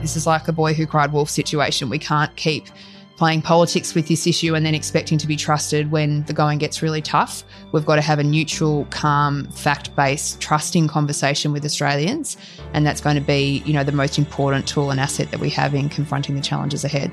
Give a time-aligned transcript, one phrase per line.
[0.00, 1.90] This is like a boy who cried wolf situation.
[1.90, 2.66] We can't keep
[3.16, 6.80] playing politics with this issue and then expecting to be trusted when the going gets
[6.80, 7.44] really tough.
[7.70, 12.38] We've got to have a neutral, calm, fact-based, trusting conversation with Australians,
[12.72, 15.50] and that's going to be, you know, the most important tool and asset that we
[15.50, 17.12] have in confronting the challenges ahead.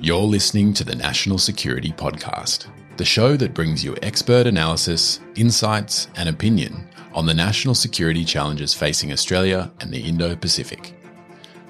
[0.00, 2.66] You're listening to the National Security Podcast,
[2.96, 8.72] the show that brings you expert analysis, insights, and opinion on the national security challenges
[8.72, 10.94] facing Australia and the Indo Pacific.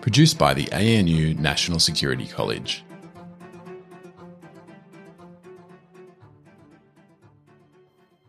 [0.02, 2.84] Produced by the ANU National Security College.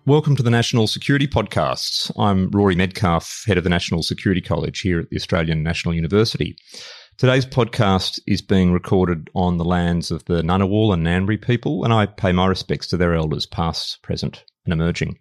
[0.06, 2.12] Welcome to the National Security Podcast.
[2.18, 6.56] I'm Rory Medcalf, head of the National Security College here at the Australian National University.
[7.18, 11.94] Today's podcast is being recorded on the lands of the Ngunnawal and Ngambri people, and
[11.94, 15.20] I pay my respects to their elders, past, present, and emerging.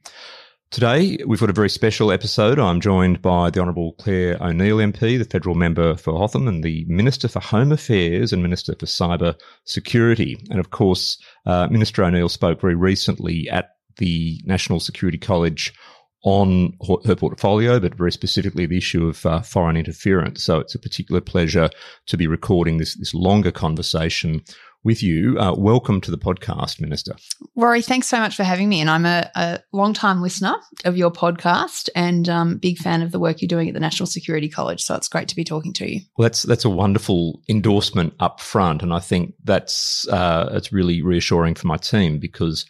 [0.70, 2.60] Today, we've got a very special episode.
[2.60, 6.84] I'm joined by the Honourable Clare O'Neil MP, the federal member for Hotham, and the
[6.86, 10.38] Minister for Home Affairs and Minister for Cyber Security.
[10.48, 15.74] And of course, uh, Minister O'Neil spoke very recently at the National Security College
[16.22, 16.74] on
[17.04, 20.44] her portfolio, but very specifically the issue of uh, foreign interference.
[20.44, 21.70] So it's a particular pleasure
[22.06, 24.42] to be recording this, this longer conversation
[24.82, 25.38] with you.
[25.38, 27.14] Uh, welcome to the podcast, Minister.
[27.54, 28.80] Rory, thanks so much for having me.
[28.80, 33.12] And I'm a, a long time listener of your podcast and um, big fan of
[33.12, 34.82] the work you're doing at the National Security College.
[34.82, 36.00] So it's great to be talking to you.
[36.16, 41.02] Well, that's that's a wonderful endorsement up front, and I think that's uh, it's really
[41.02, 42.64] reassuring for my team because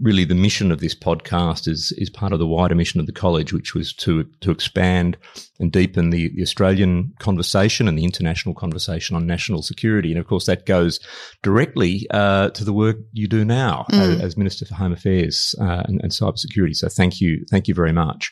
[0.00, 3.12] really the mission of this podcast is is part of the wider mission of the
[3.12, 5.16] college, which was to to expand
[5.58, 10.10] and deepen the, the Australian conversation and the international conversation on national security.
[10.10, 11.00] And of course, that goes
[11.42, 14.20] directly uh, to the work you do now mm.
[14.20, 16.74] as, Minister for Home Affairs uh, and, and Cyber Security.
[16.74, 18.30] So thank you, thank you very much.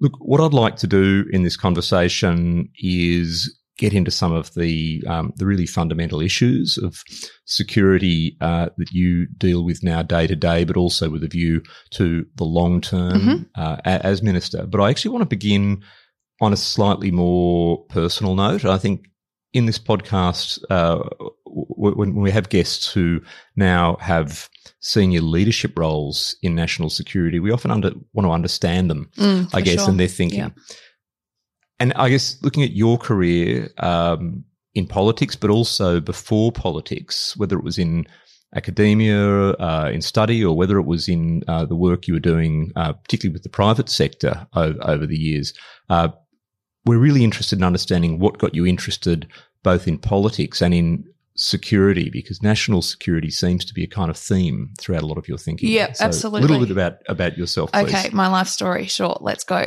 [0.00, 5.02] Look, what I'd like to do in this conversation is get into some of the
[5.06, 7.02] um, the really fundamental issues of
[7.44, 11.62] security uh, that you deal with now day to day, but also with a view
[11.90, 13.42] to the long term mm-hmm.
[13.54, 14.66] uh, as minister.
[14.66, 15.82] But I actually want to begin
[16.40, 18.64] on a slightly more personal note.
[18.64, 19.06] I think
[19.52, 21.08] in this podcast, uh,
[21.46, 23.20] when we have guests who
[23.56, 24.50] now have
[24.80, 29.62] senior leadership roles in national security, we often under, want to understand them, mm, I
[29.62, 29.88] guess, sure.
[29.88, 30.40] and their thinking.
[30.40, 30.50] Yeah.
[31.78, 34.44] And I guess looking at your career um,
[34.74, 38.06] in politics, but also before politics, whether it was in
[38.54, 42.72] academia, uh, in study, or whether it was in uh, the work you were doing,
[42.76, 45.52] uh, particularly with the private sector over, over the years,
[45.90, 46.08] uh,
[46.86, 49.26] we're really interested in understanding what got you interested
[49.62, 51.04] both in politics and in
[51.36, 55.28] security because national security seems to be a kind of theme throughout a lot of
[55.28, 55.70] your thinking.
[55.70, 56.40] Yeah, so absolutely.
[56.40, 57.72] A little bit about about yourself.
[57.72, 57.94] Please.
[57.94, 58.86] Okay, my life story.
[58.86, 59.64] Sure, let's go.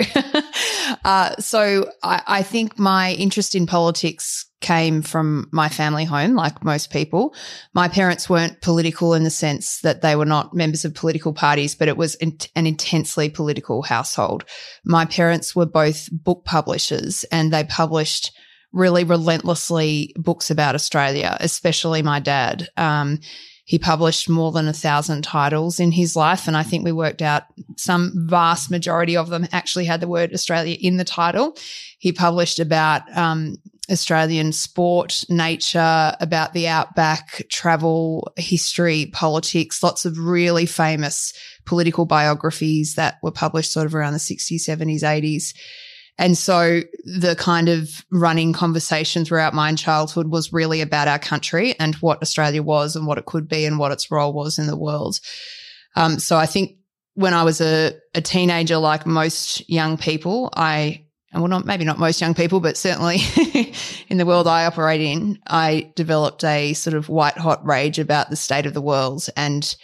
[1.06, 6.64] uh, so I, I think my interest in politics came from my family home, like
[6.64, 7.34] most people.
[7.74, 11.76] My parents weren't political in the sense that they were not members of political parties,
[11.76, 14.44] but it was in- an intensely political household.
[14.84, 18.32] My parents were both book publishers and they published
[18.72, 22.68] really relentlessly books about Australia, especially my dad.
[22.78, 23.20] Um,
[23.70, 26.48] he published more than a thousand titles in his life.
[26.48, 27.44] And I think we worked out
[27.78, 31.56] some vast majority of them actually had the word Australia in the title.
[32.00, 33.58] He published about um,
[33.92, 41.32] Australian sport, nature, about the outback, travel, history, politics, lots of really famous
[41.66, 45.54] political biographies that were published sort of around the 60s, 70s, 80s.
[46.20, 51.80] And so the kind of running conversation throughout my childhood was really about our country
[51.80, 54.68] and what Australia was and what it could be and what its role was in
[54.68, 55.22] the world.
[55.96, 56.78] Um, so I think
[57.14, 62.00] when I was a, a teenager, like most young people, I well, not maybe not
[62.00, 63.20] most young people, but certainly
[64.10, 68.30] in the world I operate in, I developed a sort of white hot rage about
[68.30, 69.76] the state of the world and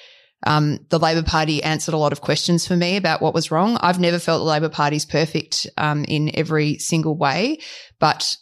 [0.43, 3.77] um, the Labor Party answered a lot of questions for me about what was wrong.
[3.81, 7.59] I've never felt the Labor Party's perfect um, in every single way,
[7.99, 8.35] but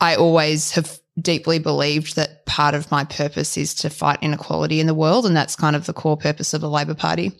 [0.00, 4.86] I always have deeply believed that part of my purpose is to fight inequality in
[4.86, 7.32] the world, and that's kind of the core purpose of the Labor Party.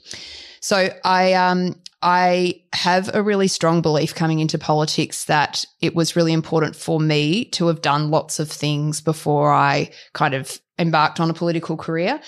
[0.61, 6.15] So I um I have a really strong belief coming into politics that it was
[6.15, 11.19] really important for me to have done lots of things before I kind of embarked
[11.19, 12.21] on a political career.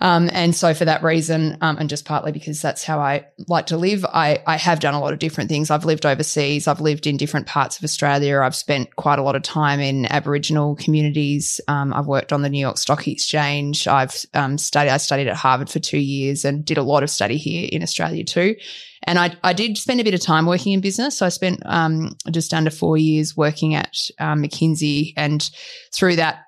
[0.00, 3.66] Um, and so for that reason, um, and just partly because that's how I like
[3.66, 5.70] to live, I, I have done a lot of different things.
[5.70, 6.66] I've lived overseas.
[6.66, 8.40] I've lived in different parts of Australia.
[8.40, 11.60] I've spent quite a lot of time in Aboriginal communities.
[11.68, 13.86] Um, I've worked on the New York Stock Exchange.
[13.86, 14.90] I've um, studied.
[14.90, 17.82] I studied at Harvard for two years and did a lot of study here in
[17.82, 18.56] Australia too.
[19.04, 21.18] And I, I did spend a bit of time working in business.
[21.18, 25.48] So I spent um, just under four years working at um, McKinsey, and
[25.92, 26.40] through that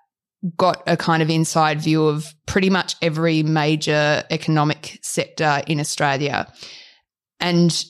[0.56, 6.52] got a kind of inside view of pretty much every major economic sector in Australia.
[7.40, 7.84] And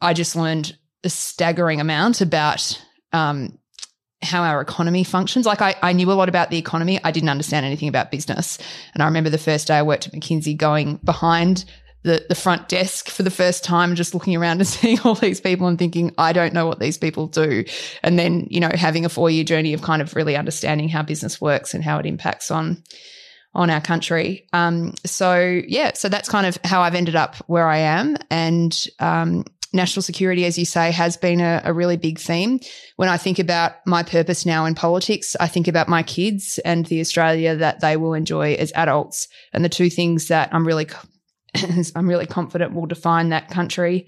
[0.00, 2.82] I just learned a staggering amount about
[3.12, 3.58] um,
[4.22, 5.46] how our economy functions.
[5.46, 7.00] Like I, I knew a lot about the economy.
[7.02, 8.58] I didn't understand anything about business.
[8.92, 11.64] And I remember the first day I worked at McKinsey going behind
[12.04, 15.40] the, the front desk for the first time, just looking around and seeing all these
[15.40, 17.64] people and thinking, I don't know what these people do.
[18.02, 21.02] And then, you know, having a four year journey of kind of really understanding how
[21.02, 22.82] business works and how it impacts on
[23.56, 24.48] on our country.
[24.52, 28.16] Um, so yeah, so that's kind of how I've ended up where I am.
[28.28, 32.58] And um, national security, as you say, has been a, a, really big theme.
[32.96, 36.84] When I think about my purpose now in politics, I think about my kids and
[36.86, 39.28] the Australia that they will enjoy as adults.
[39.52, 40.86] And the two things that I'm really
[41.96, 44.06] I'm really confident will define that country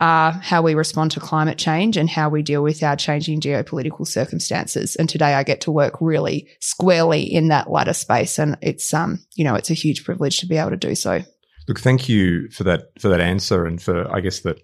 [0.00, 4.04] are how we respond to climate change and how we deal with our changing geopolitical
[4.04, 4.96] circumstances.
[4.96, 8.36] And today I get to work really squarely in that latter space.
[8.38, 11.22] And it's, um, you know, it's a huge privilege to be able to do so.
[11.68, 14.58] Look, thank you for that for that answer, and for I guess the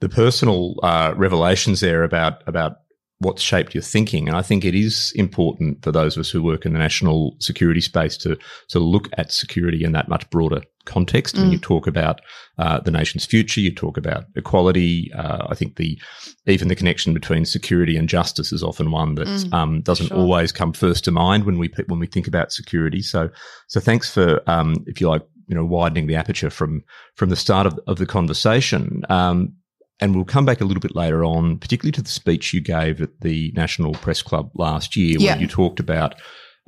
[0.00, 2.78] the personal uh, revelations there about about
[3.18, 4.28] what's shaped your thinking.
[4.28, 7.36] And I think it is important for those of us who work in the national
[7.38, 8.38] security space to
[8.68, 11.36] to look at security in that much broader context.
[11.36, 11.40] Mm.
[11.40, 12.20] When you talk about
[12.58, 15.12] uh, the nation's future, you talk about equality.
[15.12, 16.00] Uh, I think the
[16.46, 19.52] even the connection between security and justice is often one that mm.
[19.52, 20.16] um, doesn't sure.
[20.16, 23.02] always come first to mind when we when we think about security.
[23.02, 23.30] So
[23.68, 26.82] so thanks for um, if you like you know widening the aperture from
[27.14, 29.02] from the start of, of the conversation.
[29.08, 29.54] Um,
[30.00, 33.02] and we'll come back a little bit later on, particularly to the speech you gave
[33.02, 35.32] at the National Press Club last year, yeah.
[35.32, 36.14] where you talked about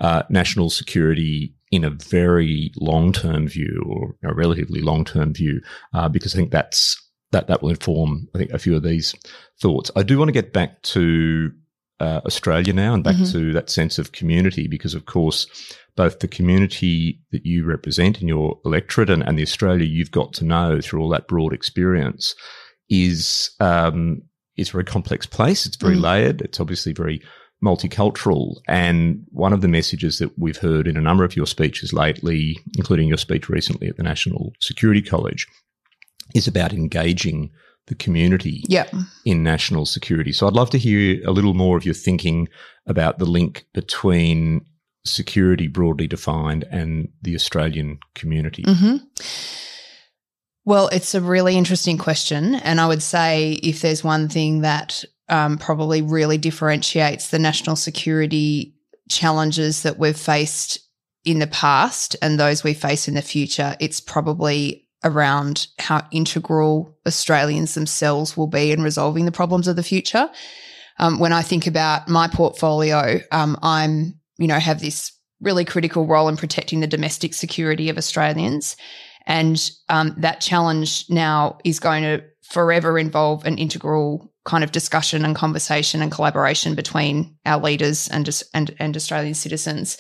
[0.00, 5.61] uh, national security in a very long term view or a relatively long term view,
[5.94, 7.00] uh, because I think that's
[7.32, 9.14] that that will inform I think a few of these
[9.61, 9.90] thoughts.
[9.94, 11.52] I do want to get back to
[12.00, 13.32] uh, Australia now and back mm-hmm.
[13.32, 15.46] to that sense of community, because of course
[15.96, 20.32] both the community that you represent in your electorate and, and the Australia you've got
[20.32, 22.34] to know through all that broad experience
[22.88, 24.23] is um,
[24.56, 25.66] is a very complex place.
[25.66, 26.02] It's very mm.
[26.02, 26.43] layered.
[26.43, 27.23] It's obviously very
[27.64, 28.56] multicultural.
[28.66, 32.58] And one of the messages that we've heard in a number of your speeches lately,
[32.76, 35.46] including your speech recently at the National Security College,
[36.34, 37.50] is about engaging
[37.86, 38.92] the community yep.
[39.24, 40.32] in national security.
[40.32, 42.48] So I'd love to hear a little more of your thinking
[42.86, 44.64] about the link between
[45.04, 48.62] security broadly defined and the Australian community.
[48.62, 48.96] Mm-hmm.
[50.64, 52.54] Well, it's a really interesting question.
[52.56, 57.76] And I would say if there's one thing that um, probably really differentiates the national
[57.76, 58.74] security
[59.08, 60.80] challenges that we've faced
[61.24, 66.96] in the past and those we face in the future, it's probably around how integral
[67.06, 70.30] Australians themselves will be in resolving the problems of the future.
[70.99, 76.06] Um, when I think about my portfolio, um, I'm, you know, have this really critical
[76.06, 78.76] role in protecting the domestic security of Australians.
[79.26, 85.25] And um, that challenge now is going to forever involve an integral kind of discussion
[85.25, 89.99] and conversation and collaboration between our leaders and and, and Australian citizens.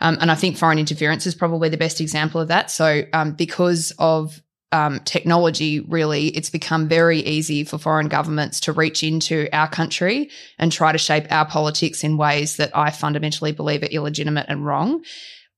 [0.00, 2.70] Um, and I think foreign interference is probably the best example of that.
[2.70, 4.40] So um, because of
[4.72, 10.30] um, technology, really, it's become very easy for foreign governments to reach into our country
[10.58, 14.64] and try to shape our politics in ways that I fundamentally believe are illegitimate and
[14.64, 15.04] wrong.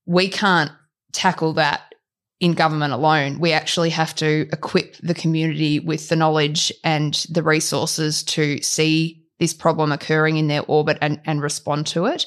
[0.06, 0.72] We can't
[1.12, 1.91] tackle that
[2.42, 3.38] in government alone.
[3.38, 9.24] We actually have to equip the community with the knowledge and the resources to see
[9.38, 12.26] this problem occurring in their orbit and, and respond to it.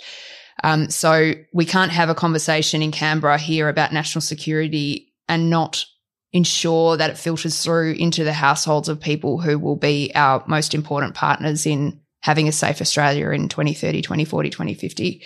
[0.63, 5.86] Um, so we can't have a conversation in Canberra here about national security and not
[6.31, 10.74] ensure that it filters through into the households of people who will be our most
[10.74, 15.24] important partners in having a safe Australia in 2030, 2040, 2050.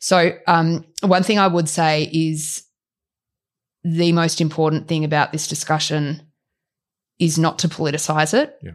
[0.00, 2.64] So, um, one thing I would say is
[3.84, 6.22] the most important thing about this discussion
[7.18, 8.56] is not to politicize it.
[8.62, 8.72] Yeah.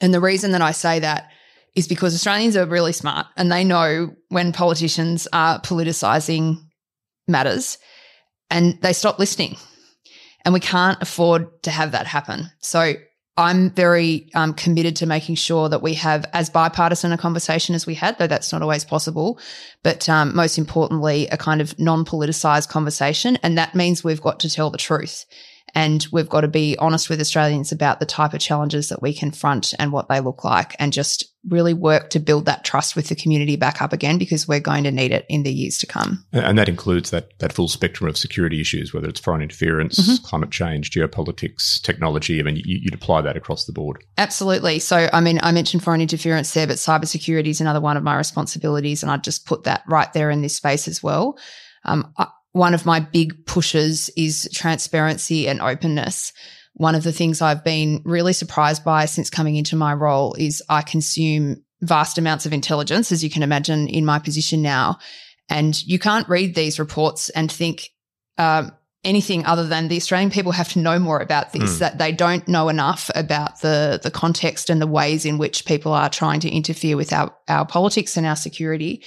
[0.00, 1.30] And the reason that I say that
[1.74, 6.58] is because Australians are really smart and they know when politicians are politicizing
[7.26, 7.78] matters
[8.50, 9.56] and they stop listening.
[10.44, 12.50] And we can't afford to have that happen.
[12.60, 12.94] So
[13.36, 17.84] I'm very um, committed to making sure that we have as bipartisan a conversation as
[17.84, 19.40] we had, though that's not always possible.
[19.82, 23.36] But um, most importantly, a kind of non politicized conversation.
[23.42, 25.24] And that means we've got to tell the truth.
[25.74, 29.12] And we've got to be honest with Australians about the type of challenges that we
[29.12, 33.08] confront and what they look like and just really work to build that trust with
[33.08, 35.86] the community back up again because we're going to need it in the years to
[35.86, 36.24] come.
[36.32, 40.24] And that includes that that full spectrum of security issues, whether it's foreign interference, mm-hmm.
[40.24, 42.40] climate change, geopolitics, technology.
[42.40, 44.02] I mean, you, you'd apply that across the board.
[44.18, 44.78] Absolutely.
[44.78, 48.16] So, I mean, I mentioned foreign interference there, but cybersecurity is another one of my
[48.16, 51.38] responsibilities, and I'd just put that right there in this space as well.
[51.84, 56.32] Um, I, one of my big pushes is transparency and openness.
[56.74, 60.62] One of the things I've been really surprised by since coming into my role is
[60.68, 64.98] I consume vast amounts of intelligence, as you can imagine, in my position now.
[65.48, 67.90] And you can't read these reports and think
[68.38, 68.72] um,
[69.04, 71.78] anything other than the Australian people have to know more about this, mm.
[71.80, 75.92] that they don't know enough about the, the context and the ways in which people
[75.92, 79.04] are trying to interfere with our, our politics and our security.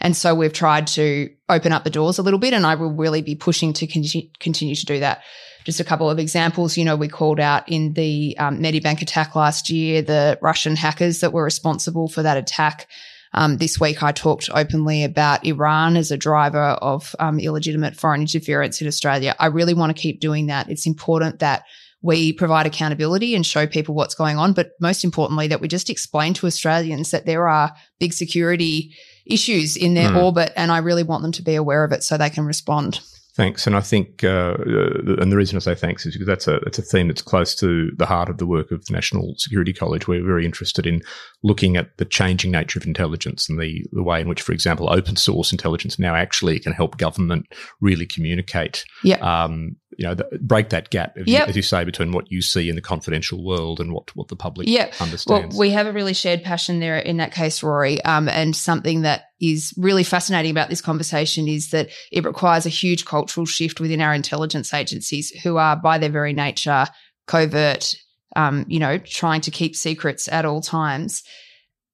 [0.00, 2.92] And so we've tried to open up the doors a little bit, and I will
[2.92, 5.22] really be pushing to continue, continue to do that.
[5.68, 6.78] Just a couple of examples.
[6.78, 11.20] You know, we called out in the um, Medibank attack last year the Russian hackers
[11.20, 12.88] that were responsible for that attack.
[13.34, 18.22] Um, this week, I talked openly about Iran as a driver of um, illegitimate foreign
[18.22, 19.36] interference in Australia.
[19.38, 20.70] I really want to keep doing that.
[20.70, 21.64] It's important that
[22.00, 25.90] we provide accountability and show people what's going on, but most importantly, that we just
[25.90, 28.96] explain to Australians that there are big security
[29.26, 30.24] issues in their mm.
[30.24, 33.00] orbit, and I really want them to be aware of it so they can respond.
[33.38, 36.58] Thanks, and I think, uh, and the reason I say thanks is because that's a
[36.64, 39.72] that's a theme that's close to the heart of the work of the National Security
[39.72, 40.08] College.
[40.08, 41.02] We're very interested in
[41.44, 44.92] looking at the changing nature of intelligence and the the way in which, for example,
[44.92, 47.46] open source intelligence now actually can help government
[47.80, 49.22] really communicate yep.
[49.22, 51.48] um, you know, the, break that gap, as, yep.
[51.48, 54.28] you, as, you, say, between what you see in the confidential world and what, what
[54.28, 54.94] the public yep.
[55.00, 55.54] understands.
[55.54, 58.00] Well, we have a really shared passion there in that case, Rory.
[58.04, 62.70] Um, and something that is really fascinating about this conversation is that it requires a
[62.70, 66.86] huge cultural shift within our intelligence agencies who are, by their very nature,
[67.26, 67.96] covert,
[68.36, 71.24] um, you know, trying to keep secrets at all times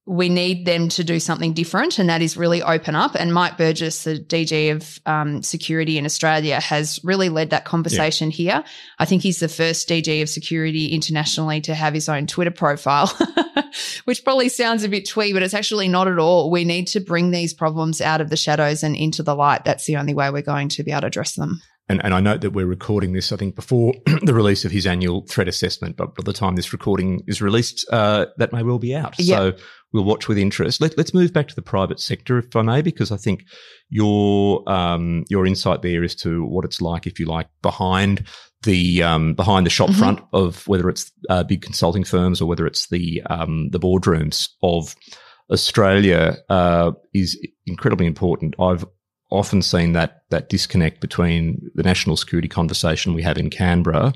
[0.07, 3.15] we need them to do something different, and that is really open up.
[3.15, 8.31] And Mike Burgess, the DG of um, security in Australia, has really led that conversation
[8.31, 8.37] yeah.
[8.37, 8.65] here.
[8.99, 13.07] I think he's the first DG of security internationally to have his own Twitter profile,
[14.05, 16.51] which probably sounds a bit twee, but it's actually not at all.
[16.51, 19.65] We need to bring these problems out of the shadows and into the light.
[19.65, 21.63] That's the only way we're going to be able to address them.
[21.89, 24.87] And, and I note that we're recording this, I think, before the release of his
[24.87, 25.97] annual threat assessment.
[25.97, 29.21] But by the time this recording is released, uh, that may well be out.
[29.21, 29.53] So
[29.93, 30.81] we'll watch with interest.
[30.81, 33.45] Let, us move back to the private sector, if I may, because I think
[33.91, 38.27] your um, your insight there is to what it's like, if you like, behind
[38.63, 39.99] the um, behind the shop mm-hmm.
[39.99, 44.49] front of whether it's uh, big consulting firms or whether it's the um, the boardrooms
[44.63, 44.97] of
[45.51, 48.55] Australia uh, is incredibly important.
[48.59, 48.85] I've
[49.31, 54.13] often seen that that disconnect between the national security conversation we have in Canberra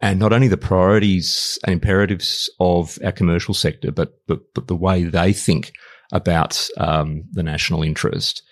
[0.00, 4.76] and not only the priorities and imperatives of our commercial sector, but but, but the
[4.76, 5.72] way they think
[6.12, 8.42] about um, the national interest.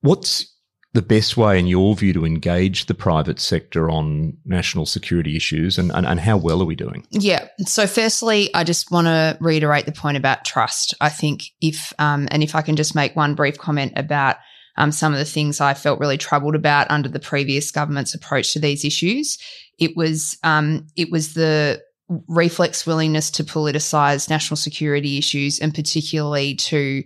[0.00, 0.54] What's
[0.94, 5.78] the best way, in your view, to engage the private sector on national security issues,
[5.78, 7.06] and, and, and how well are we doing?
[7.10, 7.46] Yeah.
[7.66, 10.94] So, firstly, I just want to reiterate the point about trust.
[11.00, 14.36] I think if, um, and if I can just make one brief comment about
[14.78, 18.52] um, some of the things I felt really troubled about under the previous government's approach
[18.52, 19.36] to these issues.
[19.78, 21.82] It was um, it was the
[22.28, 27.04] reflex willingness to politicize national security issues and particularly to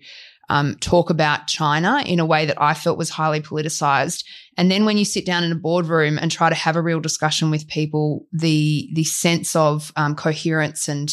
[0.49, 4.23] um, talk about China in a way that I felt was highly politicized.
[4.57, 7.01] And then when you sit down in a boardroom and try to have a real
[7.01, 11.11] discussion with people, the the sense of um, coherence and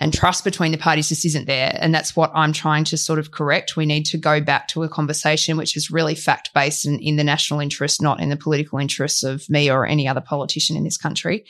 [0.00, 1.76] and trust between the parties just isn't there.
[1.80, 3.76] And that's what I'm trying to sort of correct.
[3.76, 7.16] We need to go back to a conversation which is really fact based and in
[7.16, 10.84] the national interest, not in the political interests of me or any other politician in
[10.84, 11.44] this country.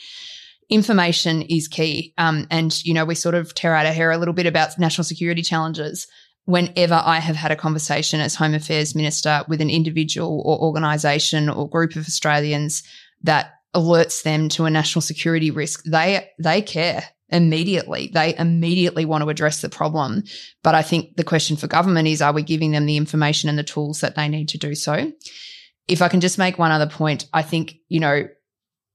[0.69, 2.13] Information is key.
[2.17, 4.77] Um, and, you know, we sort of tear out our hair a little bit about
[4.79, 6.07] national security challenges.
[6.45, 11.49] Whenever I have had a conversation as Home Affairs Minister with an individual or organisation
[11.49, 12.83] or group of Australians
[13.23, 18.11] that alerts them to a national security risk, they they care immediately.
[18.13, 20.23] They immediately want to address the problem.
[20.63, 23.57] But I think the question for government is are we giving them the information and
[23.57, 25.11] the tools that they need to do so?
[25.87, 28.27] If I can just make one other point, I think, you know,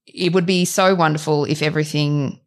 [0.07, 2.41] it would be so wonderful if everything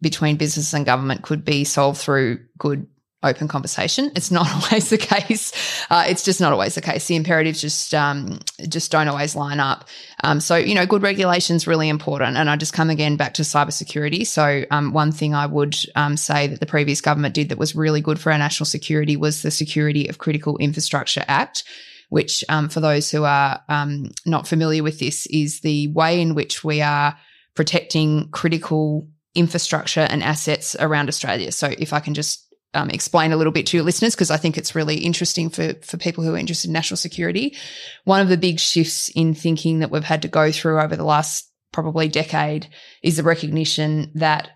[0.00, 2.86] between business and government could be solved through good
[3.22, 4.12] open conversation.
[4.14, 5.52] It's not always the case.
[5.90, 7.06] Uh, it's just not always the case.
[7.06, 9.88] The imperatives just um, just don't always line up.
[10.22, 12.36] Um, so you know, good regulation is really important.
[12.36, 14.26] And I just come again back to cybersecurity.
[14.26, 17.74] So um, one thing I would um, say that the previous government did that was
[17.74, 21.64] really good for our national security was the Security of Critical Infrastructure Act.
[22.10, 26.34] Which, um, for those who are um, not familiar with this, is the way in
[26.34, 27.18] which we are
[27.54, 31.52] protecting critical infrastructure and assets around Australia.
[31.52, 34.36] So, if I can just um, explain a little bit to your listeners because I
[34.36, 37.56] think it's really interesting for for people who are interested in national security.
[38.04, 41.04] One of the big shifts in thinking that we've had to go through over the
[41.04, 42.68] last probably decade
[43.02, 44.50] is the recognition that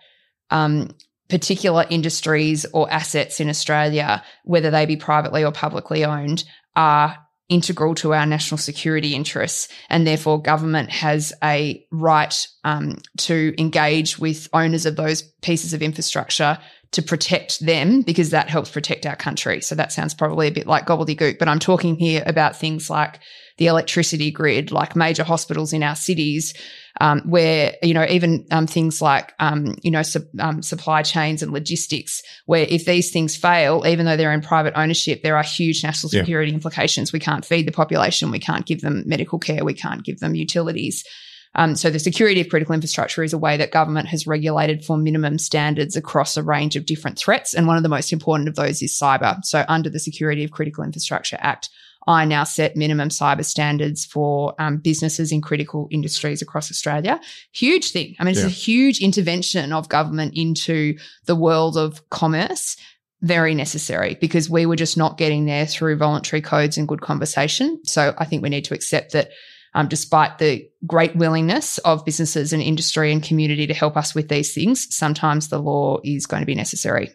[0.51, 0.91] um,
[1.29, 6.45] particular industries or assets in Australia, whether they be privately or publicly owned,
[6.77, 7.17] are
[7.49, 14.19] integral to our national security interests, and therefore government has a right um, to engage
[14.19, 16.59] with owners of those pieces of infrastructure
[16.93, 19.61] to protect them because that helps protect our country.
[19.63, 23.19] So that sounds probably a bit like gobbledygook, but I'm talking here about things like
[23.57, 26.53] the electricity grid, like major hospitals in our cities,
[27.01, 31.43] um, where, you know, even um, things like, um, you know, su- um, supply chains
[31.43, 35.43] and logistics, where if these things fail, even though they're in private ownership, there are
[35.43, 36.57] huge national security yeah.
[36.57, 37.13] implications.
[37.13, 38.31] We can't feed the population.
[38.31, 39.65] We can't give them medical care.
[39.65, 41.05] We can't give them utilities.
[41.55, 44.97] Um, so the security of critical infrastructure is a way that government has regulated for
[44.97, 47.55] minimum standards across a range of different threats.
[47.55, 49.45] And one of the most important of those is cyber.
[49.45, 51.69] So under the Security of Critical Infrastructure Act,
[52.07, 57.21] I now set minimum cyber standards for um, businesses in critical industries across Australia.
[57.53, 58.17] Huge thing.
[58.19, 58.47] I mean, it's yeah.
[58.47, 62.77] a huge intervention of government into the world of commerce.
[63.21, 67.81] Very necessary because we were just not getting there through voluntary codes and good conversation.
[67.85, 69.31] So I think we need to accept that
[69.75, 74.29] um, despite the great willingness of businesses and industry and community to help us with
[74.29, 77.11] these things, sometimes the law is going to be necessary.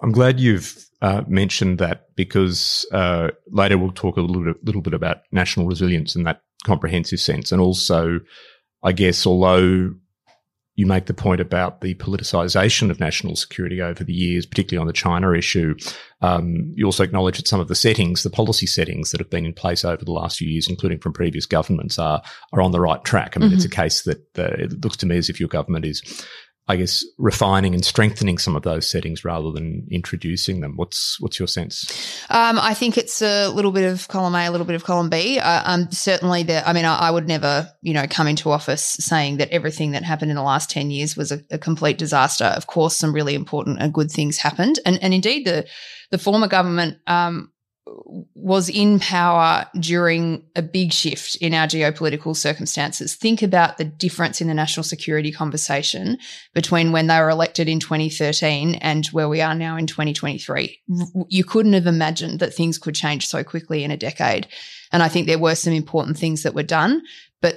[0.00, 4.82] I'm glad you've uh, mentioned that because uh, later we'll talk a little bit, little
[4.82, 7.50] bit about national resilience in that comprehensive sense.
[7.50, 8.20] And also,
[8.82, 9.94] I guess, although
[10.78, 14.86] you make the point about the politicization of national security over the years, particularly on
[14.86, 15.74] the China issue.
[16.22, 19.44] Um, you also acknowledge that some of the settings, the policy settings that have been
[19.44, 22.78] in place over the last few years, including from previous governments, are are on the
[22.80, 23.36] right track.
[23.36, 23.56] I mean, mm-hmm.
[23.56, 26.00] it's a case that uh, it looks to me as if your government is
[26.70, 30.76] I guess, refining and strengthening some of those settings rather than introducing them.
[30.76, 31.90] What's what's your sense?
[32.28, 35.08] Um, I think it's a little bit of column A, a little bit of column
[35.08, 35.38] B.
[35.38, 38.82] Uh, um, certainly, the, I mean, I, I, would never, you know, come into office
[38.82, 42.44] saying that everything that happened in the last ten years was a, a complete disaster.
[42.44, 45.66] Of course, some really important and good things happened, and and indeed the
[46.10, 47.50] the former government um,
[48.34, 53.14] was in power during a big shift in our geopolitical circumstances.
[53.14, 56.18] Think about the difference in the national security conversation
[56.54, 60.80] between when they were elected in 2013 and where we are now in 2023.
[61.28, 64.46] You couldn't have imagined that things could change so quickly in a decade.
[64.92, 67.02] And I think there were some important things that were done,
[67.40, 67.56] but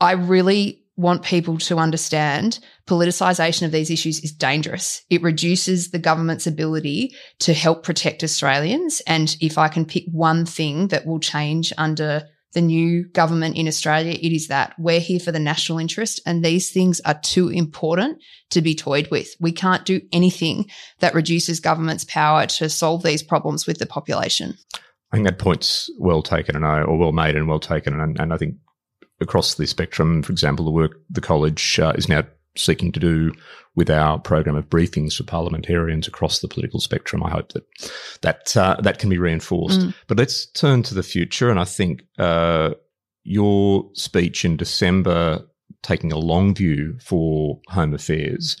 [0.00, 5.02] I really want people to understand politicization of these issues is dangerous.
[5.10, 9.02] It reduces the government's ability to help protect Australians.
[9.06, 12.22] And if I can pick one thing that will change under
[12.54, 16.42] the new government in Australia, it is that we're here for the national interest and
[16.42, 18.18] these things are too important
[18.50, 19.28] to be toyed with.
[19.38, 24.56] We can't do anything that reduces government's power to solve these problems with the population.
[25.12, 28.00] I think that point's well taken and I, or well made and well taken.
[28.00, 28.56] And, and I think
[29.20, 30.22] across the spectrum.
[30.22, 32.22] For example, the work the college uh, is now
[32.56, 33.32] seeking to do
[33.74, 37.22] with our program of briefings for parliamentarians across the political spectrum.
[37.22, 37.64] I hope that
[38.22, 39.80] that uh, that can be reinforced.
[39.80, 39.94] Mm.
[40.06, 42.70] But let's turn to the future, and I think uh,
[43.22, 45.46] your speech in December,
[45.82, 48.56] taking a long view for Home Affairs,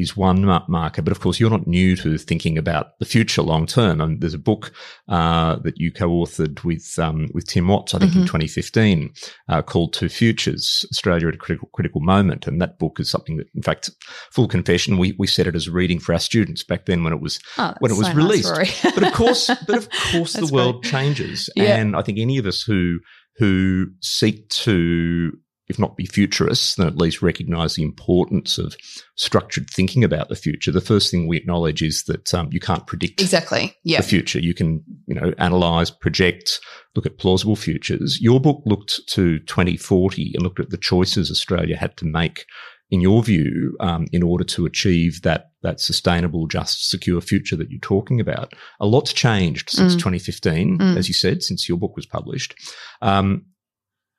[0.00, 1.02] is one marker.
[1.02, 4.00] But of course, you're not new to thinking about the future long term.
[4.00, 4.72] And there's a book
[5.08, 8.20] uh, that you co-authored with um, with Tim Watts, I think, mm-hmm.
[8.22, 9.12] in 2015,
[9.48, 12.46] uh, called Two Futures: Australia at a Critical Critical Moment.
[12.46, 13.90] And that book is something that, in fact,
[14.32, 17.20] full confession, we we set it as reading for our students back then when it
[17.20, 18.52] was oh, when it was so released.
[18.52, 20.90] Nice but of course, but of course, the world great.
[20.90, 21.76] changes, yeah.
[21.76, 23.00] and I think any of us who
[23.36, 25.32] who seek to
[25.70, 28.76] if not be futurists, then at least recognize the importance of
[29.16, 30.72] structured thinking about the future.
[30.72, 34.40] The first thing we acknowledge is that um, you can't predict exactly the future.
[34.40, 36.60] You can, you know, analyze, project,
[36.94, 38.20] look at plausible futures.
[38.20, 42.44] Your book looked to 2040 and looked at the choices Australia had to make,
[42.90, 47.70] in your view, um, in order to achieve that that sustainable, just, secure future that
[47.70, 48.54] you're talking about.
[48.80, 49.98] A lot's changed since mm.
[49.98, 50.96] 2015, mm.
[50.96, 52.54] as you said, since your book was published.
[53.02, 53.44] Um,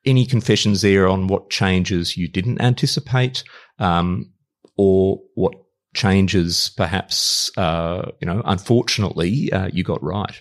[0.04, 3.44] any confessions there on what changes you didn't anticipate
[3.78, 4.32] um,
[4.76, 5.54] or what
[5.94, 10.40] changes perhaps, uh, you know, unfortunately, uh, you got right?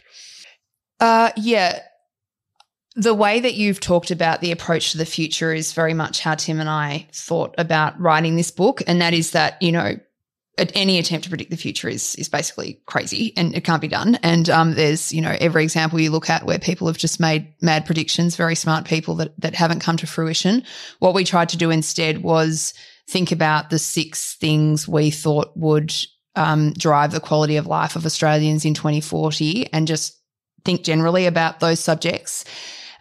[0.99, 1.79] Uh, yeah.
[2.95, 6.35] The way that you've talked about the approach to the future is very much how
[6.35, 8.81] Tim and I thought about writing this book.
[8.85, 9.95] And that is that, you know,
[10.75, 14.15] any attempt to predict the future is is basically crazy and it can't be done.
[14.23, 17.53] And um, there's you know every example you look at where people have just made
[17.61, 20.63] mad predictions, very smart people that that haven't come to fruition.
[20.99, 22.73] What we tried to do instead was
[23.09, 25.93] think about the six things we thought would
[26.35, 30.19] um, drive the quality of life of Australians in 2040, and just
[30.63, 32.45] think generally about those subjects.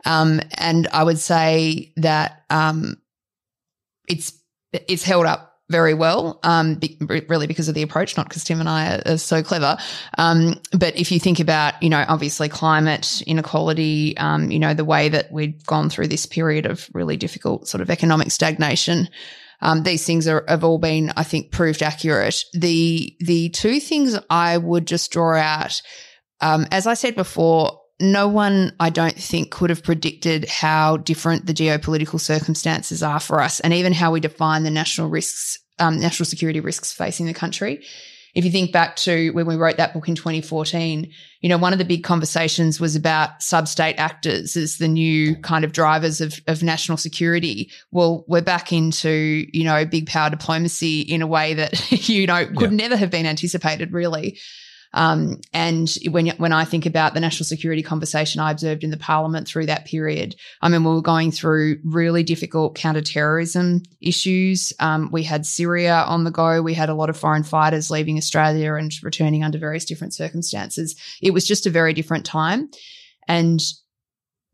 [0.04, 2.96] Um, and I would say that um,
[4.08, 4.32] it's
[4.72, 8.60] it's held up very well, um, be, really because of the approach, not because Tim
[8.60, 9.78] and I are, are so clever.
[10.18, 14.84] Um, but if you think about, you know, obviously climate inequality, um, you know, the
[14.84, 19.08] way that we've gone through this period of really difficult sort of economic stagnation,
[19.62, 22.44] um, these things are, have all been, I think, proved accurate.
[22.52, 25.82] The the two things I would just draw out,
[26.40, 31.46] um, as I said before, no one, I don't think, could have predicted how different
[31.46, 36.00] the geopolitical circumstances are for us and even how we define the national risks, um,
[36.00, 37.84] national security risks facing the country.
[38.34, 41.10] If you think back to when we wrote that book in 2014,
[41.40, 45.64] you know, one of the big conversations was about sub-state actors as the new kind
[45.64, 47.70] of drivers of, of national security.
[47.90, 52.46] Well, we're back into, you know, big power diplomacy in a way that, you know,
[52.46, 52.76] could yeah.
[52.76, 54.38] never have been anticipated really.
[54.92, 58.96] Um, and when when I think about the national security conversation I observed in the
[58.96, 64.72] parliament through that period, I mean, we were going through really difficult counterterrorism issues.
[64.80, 66.60] Um, we had Syria on the go.
[66.62, 70.96] We had a lot of foreign fighters leaving Australia and returning under various different circumstances.
[71.22, 72.70] It was just a very different time.
[73.28, 73.60] And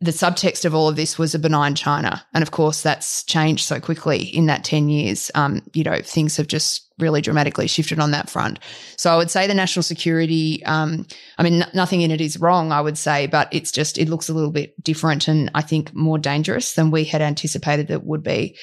[0.00, 2.24] the subtext of all of this was a benign China.
[2.34, 5.30] And of course, that's changed so quickly in that 10 years.
[5.34, 8.58] Um, you know, things have just really dramatically shifted on that front.
[8.96, 11.06] So I would say the national security, um,
[11.38, 14.08] I mean, n- nothing in it is wrong, I would say, but it's just, it
[14.08, 18.04] looks a little bit different and I think more dangerous than we had anticipated it
[18.04, 18.56] would be.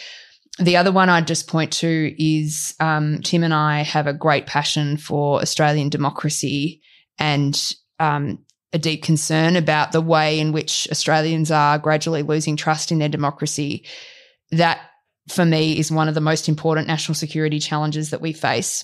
[0.59, 4.45] The other one I'd just point to is um, Tim and I have a great
[4.45, 6.81] passion for Australian democracy
[7.17, 7.59] and
[7.99, 8.39] um,
[8.71, 13.09] a deep concern about the way in which Australians are gradually losing trust in their
[13.09, 13.85] democracy.
[14.51, 14.79] That
[15.29, 18.83] for me is one of the most important national security challenges that we face.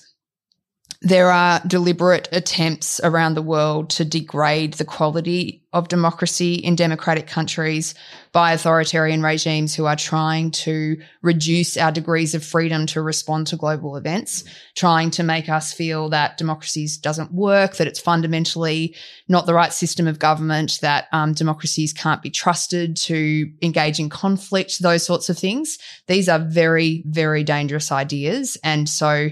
[1.02, 7.26] There are deliberate attempts around the world to degrade the quality of democracy in democratic
[7.26, 7.96] countries
[8.34, 13.56] by authoritarian regimes who are trying to reduce our degrees of freedom to respond to
[13.56, 14.44] global events,
[14.76, 18.94] trying to make us feel that democracy doesn't work, that it's fundamentally
[19.30, 24.10] not the right system of government, that um, democracies can't be trusted to engage in
[24.10, 25.78] conflict, those sorts of things.
[26.08, 28.58] These are very, very dangerous ideas.
[28.66, 29.30] And so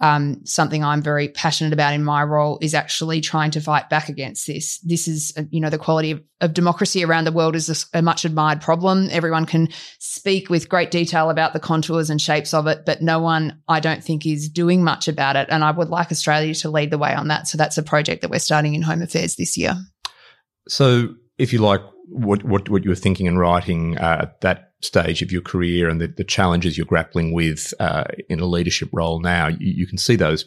[0.00, 4.08] um, something I'm very passionate about in my role is actually trying to fight back
[4.08, 4.78] against this.
[4.80, 7.98] This is, uh, you know, the quality of, of democracy around the world is a,
[7.98, 9.08] a, much admired problem.
[9.10, 13.18] Everyone can speak with great detail about the contours and shapes of it, but no
[13.18, 15.48] one, I don't think, is doing much about it.
[15.50, 17.48] And I would like Australia to lead the way on that.
[17.48, 19.74] So that's a project that we're starting in Home Affairs this year.
[20.68, 24.72] So, if you like, what what, what you were thinking and writing uh, at that
[24.80, 28.88] stage of your career and the, the challenges you're grappling with uh, in a leadership
[28.92, 30.44] role now, you, you can see those,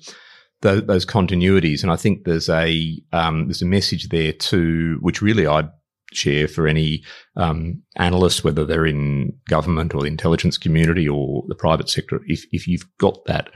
[0.62, 1.84] those, continuities.
[1.84, 5.70] And I think there's a um, there's a message there too, which really I
[6.14, 7.04] share for any
[7.36, 12.22] um, analyst, whether they're in government or the intelligence community or the private sector.
[12.28, 13.50] If if you've got that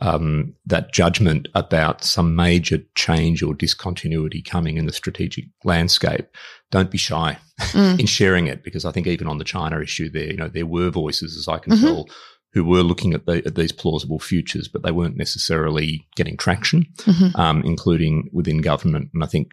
[0.00, 6.28] um, that judgment about some major change or discontinuity coming in the strategic landscape,
[6.70, 8.00] don't be shy mm.
[8.00, 10.66] in sharing it because I think even on the China issue, there you know there
[10.66, 11.84] were voices, as I can mm-hmm.
[11.84, 12.08] tell,
[12.52, 16.86] who were looking at, the, at, these plausible futures, but they weren't necessarily getting traction,
[16.98, 17.38] mm-hmm.
[17.38, 19.10] um, including within government.
[19.12, 19.48] And I think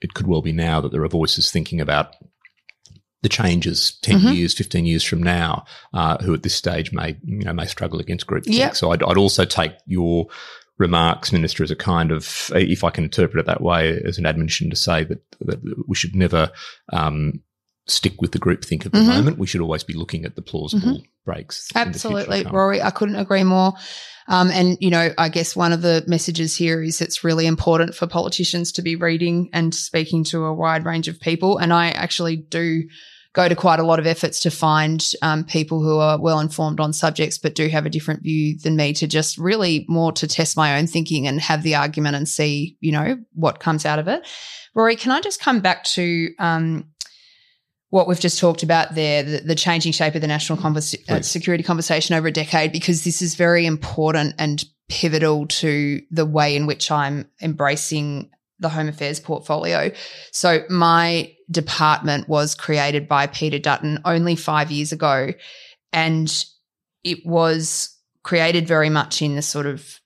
[0.00, 2.14] it could well be now that there are voices thinking about
[3.22, 4.28] the changes 10 mm-hmm.
[4.32, 7.98] years, 15 years from now, uh, who at this stage may, you know, may struggle
[7.98, 8.76] against group Yep.
[8.76, 10.28] So I'd, I'd, also take your
[10.78, 14.26] remarks, Minister, as a kind of, if I can interpret it that way, as an
[14.26, 16.50] admonition to say that, that we should never
[16.92, 17.42] um,
[17.90, 19.08] stick with the groupthink at the mm-hmm.
[19.08, 19.38] moment.
[19.38, 21.06] We should always be looking at the plausible mm-hmm.
[21.24, 21.68] breaks.
[21.74, 22.82] Absolutely, Rory.
[22.82, 23.74] I couldn't agree more.
[24.28, 27.94] Um, and, you know, I guess one of the messages here is it's really important
[27.94, 31.56] for politicians to be reading and speaking to a wide range of people.
[31.56, 32.82] And I actually do
[33.32, 36.80] go to quite a lot of efforts to find um, people who are well informed
[36.80, 40.26] on subjects but do have a different view than me to just really more to
[40.26, 43.98] test my own thinking and have the argument and see you know what comes out
[43.98, 44.26] of it
[44.74, 46.88] rory can i just come back to um,
[47.90, 51.22] what we've just talked about there, the, the changing shape of the national conversa- uh,
[51.22, 56.54] security conversation over a decade, because this is very important and pivotal to the way
[56.56, 59.90] in which I'm embracing the Home Affairs portfolio.
[60.32, 65.32] So my department was created by Peter Dutton only five years ago.
[65.92, 66.44] And
[67.04, 70.00] it was created very much in the sort of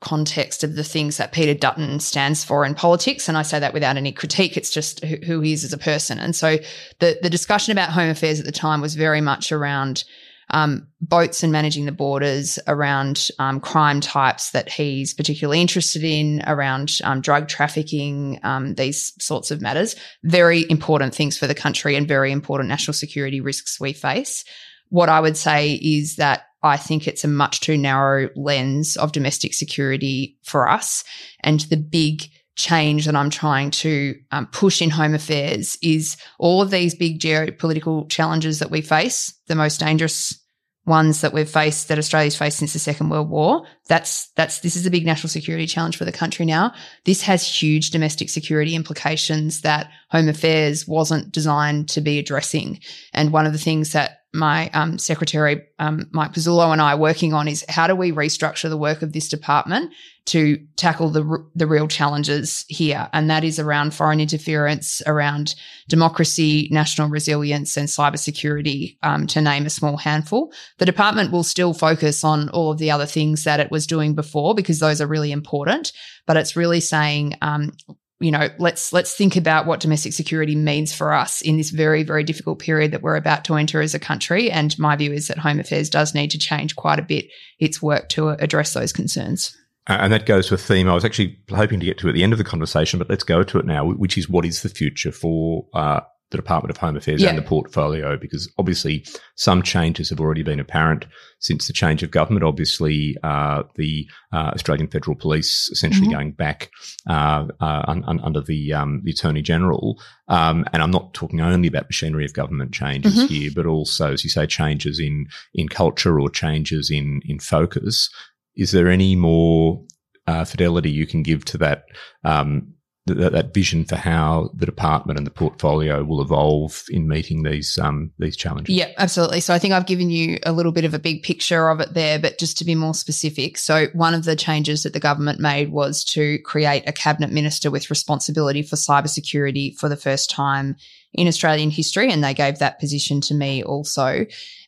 [0.00, 3.28] context of the things that Peter Dutton stands for in politics.
[3.28, 4.56] And I say that without any critique.
[4.56, 6.18] It's just who he is as a person.
[6.18, 6.56] And so
[6.98, 10.04] the, the discussion about home affairs at the time was very much around
[10.52, 16.42] um, boats and managing the borders, around um, crime types that he's particularly interested in,
[16.46, 19.94] around um, drug trafficking, um, these sorts of matters.
[20.24, 24.44] Very important things for the country and very important national security risks we face.
[24.88, 29.12] What I would say is that I think it's a much too narrow lens of
[29.12, 31.04] domestic security for us.
[31.40, 32.22] And the big
[32.56, 37.18] change that I'm trying to um, push in home affairs is all of these big
[37.18, 40.38] geopolitical challenges that we face, the most dangerous
[40.86, 43.66] ones that we've faced that Australia's faced since the Second World War.
[43.88, 46.72] That's that's this is a big national security challenge for the country now.
[47.04, 52.80] This has huge domestic security implications that Home Affairs wasn't designed to be addressing.
[53.12, 56.98] And one of the things that my um, secretary um, Mike Pezzullo and I are
[56.98, 59.92] working on is how do we restructure the work of this department
[60.30, 65.56] to tackle the the real challenges here, and that is around foreign interference, around
[65.88, 70.52] democracy, national resilience, and cybersecurity, um, to name a small handful.
[70.78, 74.14] The department will still focus on all of the other things that it was doing
[74.14, 75.92] before because those are really important,
[76.28, 77.72] but it's really saying um,
[78.20, 82.04] you know let's let's think about what domestic security means for us in this very
[82.04, 85.26] very difficult period that we're about to enter as a country and my view is
[85.26, 87.26] that home affairs does need to change quite a bit
[87.58, 89.56] its work to address those concerns
[89.94, 92.22] and that goes to a theme I was actually hoping to get to at the
[92.22, 94.68] end of the conversation, but let's go to it now, which is what is the
[94.68, 96.00] future for uh,
[96.30, 97.30] the Department of Home Affairs yeah.
[97.30, 101.06] and the portfolio, because obviously some changes have already been apparent
[101.40, 102.44] since the change of government.
[102.44, 106.14] Obviously, uh, the uh, Australian Federal Police essentially mm-hmm.
[106.14, 106.70] going back
[107.08, 110.00] uh, uh un- un- under the, um, the Attorney General.
[110.28, 113.26] Um, and I'm not talking only about machinery of government changes mm-hmm.
[113.26, 118.08] here, but also, as you say, changes in in culture or changes in in focus.
[118.56, 119.84] Is there any more
[120.26, 121.84] uh, fidelity you can give to that?
[122.24, 122.74] Um,
[123.06, 127.78] that, that vision for how the department and the portfolio will evolve in meeting these
[127.78, 128.74] um, these challenges.
[128.74, 129.40] Yeah, absolutely.
[129.40, 131.94] So I think I've given you a little bit of a big picture of it
[131.94, 133.58] there, but just to be more specific.
[133.58, 137.70] So one of the changes that the government made was to create a cabinet minister
[137.70, 140.76] with responsibility for cybersecurity for the first time
[141.12, 144.26] in Australian history, and they gave that position to me also.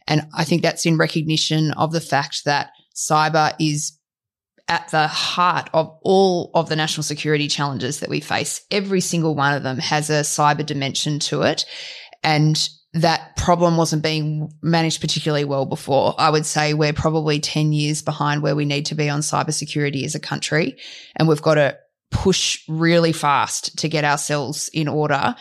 [0.09, 3.99] And I think that's in recognition of the fact that cyber is
[4.69, 8.65] at the heart of all of the national security challenges that we face.
[8.71, 11.65] Every single one of them has a cyber dimension to it.
[12.23, 16.15] And that problem wasn't being managed particularly well before.
[16.19, 20.05] I would say we're probably 10 years behind where we need to be on cybersecurity
[20.05, 20.79] as a country.
[21.17, 21.79] And we've got to
[22.11, 25.35] push really fast to get ourselves in order.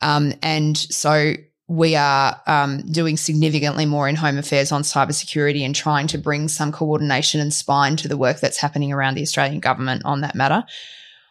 [0.00, 1.34] Um, and so
[1.66, 6.48] we are um, doing significantly more in home affairs on cybersecurity and trying to bring
[6.48, 10.34] some coordination and spine to the work that's happening around the Australian government on that
[10.34, 10.64] matter.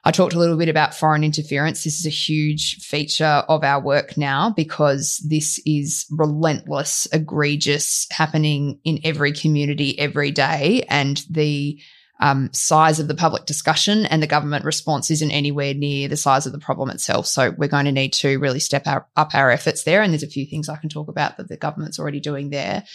[0.06, 1.84] I talked a little bit about foreign interference.
[1.84, 8.80] This is a huge feature of our work now because this is relentless, egregious, happening
[8.84, 10.84] in every community every day.
[10.89, 11.80] And the
[12.23, 16.45] um, size of the public discussion and the government response isn't anywhere near the size
[16.45, 17.27] of the problem itself.
[17.27, 20.01] So we're going to need to really step our, up our efforts there.
[20.01, 22.86] And there's a few things I can talk about that the government's already doing there.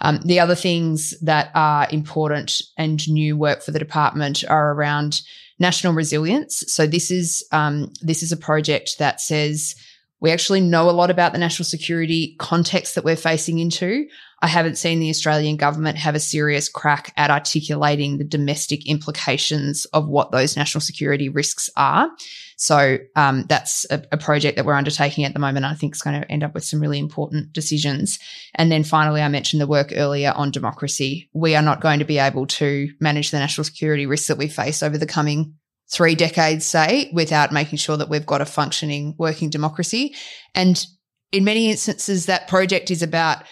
[0.00, 5.22] Um, the other things that are important and new work for the department are around
[5.60, 6.64] national resilience.
[6.66, 9.76] So this is um, this is a project that says
[10.22, 14.06] we actually know a lot about the national security context that we're facing into.
[14.40, 19.84] I haven't seen the Australian government have a serious crack at articulating the domestic implications
[19.86, 22.08] of what those national security risks are.
[22.56, 25.64] So um, that's a, a, project that we're undertaking at the moment.
[25.64, 28.20] I think is going to end up with some really important decisions.
[28.54, 31.28] And then finally, I mentioned the work earlier on democracy.
[31.32, 34.46] We are not going to be able to manage the national security risks that we
[34.46, 35.54] face over the coming
[35.92, 40.14] three decades, say, without making sure that we've got a functioning, working democracy.
[40.54, 40.84] And
[41.32, 43.42] in many instances, that project is about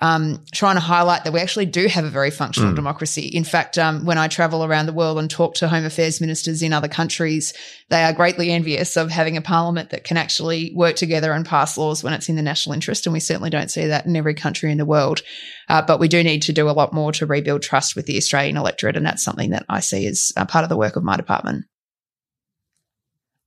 [0.00, 2.76] um, trying to highlight that we actually do have a very functional mm.
[2.76, 3.28] democracy.
[3.28, 6.60] In fact, um, when I travel around the world and talk to home affairs ministers
[6.60, 7.54] in other countries,
[7.88, 11.78] they are greatly envious of having a parliament that can actually work together and pass
[11.78, 13.06] laws when it's in the national interest.
[13.06, 15.22] And we certainly don't see that in every country in the world.
[15.68, 18.16] Uh, but we do need to do a lot more to rebuild trust with the
[18.16, 18.96] Australian electorate.
[18.96, 21.66] And that's something that I see as part of the work of my department.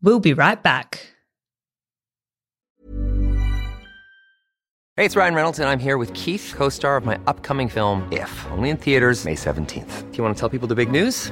[0.02, 1.16] We'll be right back.
[4.98, 8.08] Hey, it's Ryan Reynolds, and I'm here with Keith, co star of my upcoming film,
[8.14, 10.10] If, only in theaters, May 17th.
[10.10, 11.32] Do you want to tell people the big news?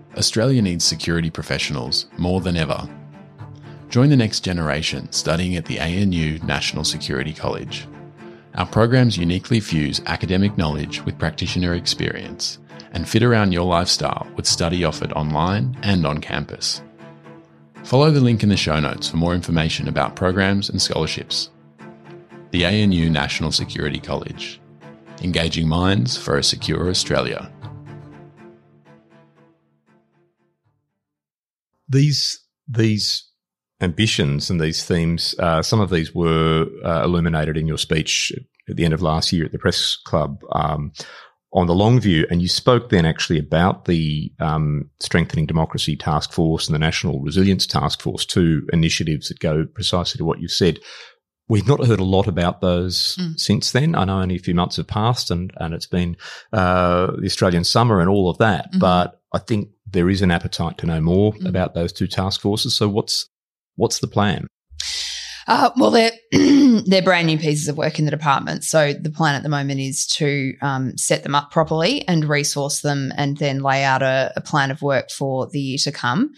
[0.17, 2.89] Australia needs security professionals more than ever.
[3.89, 7.87] Join the next generation studying at the ANU National Security College.
[8.55, 12.59] Our programs uniquely fuse academic knowledge with practitioner experience
[12.91, 16.81] and fit around your lifestyle with study offered online and on campus.
[17.83, 21.49] Follow the link in the show notes for more information about programs and scholarships.
[22.51, 24.59] The ANU National Security College.
[25.21, 27.51] Engaging minds for a secure Australia.
[31.91, 33.27] These these
[33.81, 38.31] ambitions and these themes, uh, some of these were uh, illuminated in your speech
[38.69, 40.91] at the end of last year at the press club um,
[41.53, 46.31] on the long view, and you spoke then actually about the um, strengthening democracy task
[46.31, 50.51] force and the national resilience task force, two initiatives that go precisely to what you've
[50.51, 50.79] said.
[51.49, 53.37] We've not heard a lot about those mm.
[53.37, 53.95] since then.
[53.95, 56.15] I know only a few months have passed, and and it's been
[56.53, 58.79] uh, the Australian summer and all of that, mm-hmm.
[58.79, 61.47] but I think there is an appetite to know more mm.
[61.47, 62.75] about those two task forces.
[62.75, 63.27] So what's
[63.75, 64.47] what's the plan?
[65.47, 68.63] Uh, well, they're they're brand new pieces of work in the department.
[68.63, 72.81] So the plan at the moment is to um, set them up properly and resource
[72.81, 76.33] them, and then lay out a, a plan of work for the year to come.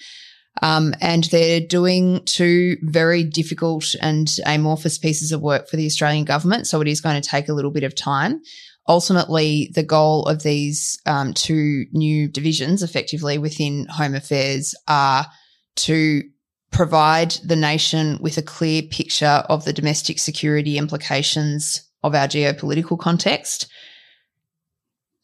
[0.62, 6.26] Um, and they're doing two very difficult and amorphous pieces of work for the Australian
[6.26, 6.68] government.
[6.68, 8.42] So it is going to take a little bit of time
[8.88, 15.26] ultimately the goal of these um, two new divisions effectively within home affairs are
[15.76, 16.24] to
[16.72, 23.00] provide the nation with a clear picture of the domestic security implications of our geopolitical
[23.00, 23.67] context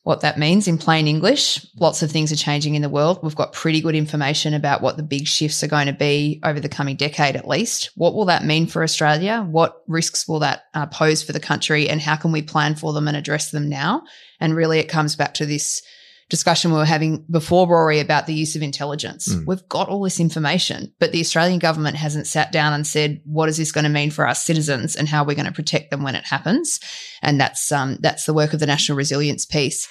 [0.10, 1.63] what that means in plain English.
[1.80, 3.19] Lots of things are changing in the world.
[3.22, 6.60] We've got pretty good information about what the big shifts are going to be over
[6.60, 7.91] the coming decade, at least.
[7.93, 9.45] What will that mean for Australia?
[9.48, 11.88] What risks will that uh, pose for the country?
[11.88, 14.02] And how can we plan for them and address them now?
[14.39, 15.84] And really, it comes back to this
[16.30, 19.28] discussion we were having before, Rory, about the use of intelligence.
[19.28, 19.46] Mm.
[19.48, 23.50] We've got all this information, but the Australian government hasn't sat down and said, what
[23.50, 26.04] is this going to mean for our citizens and how we're going to protect them
[26.04, 26.80] when it happens?
[27.22, 29.88] And that's, um, that's the work of the national resilience piece.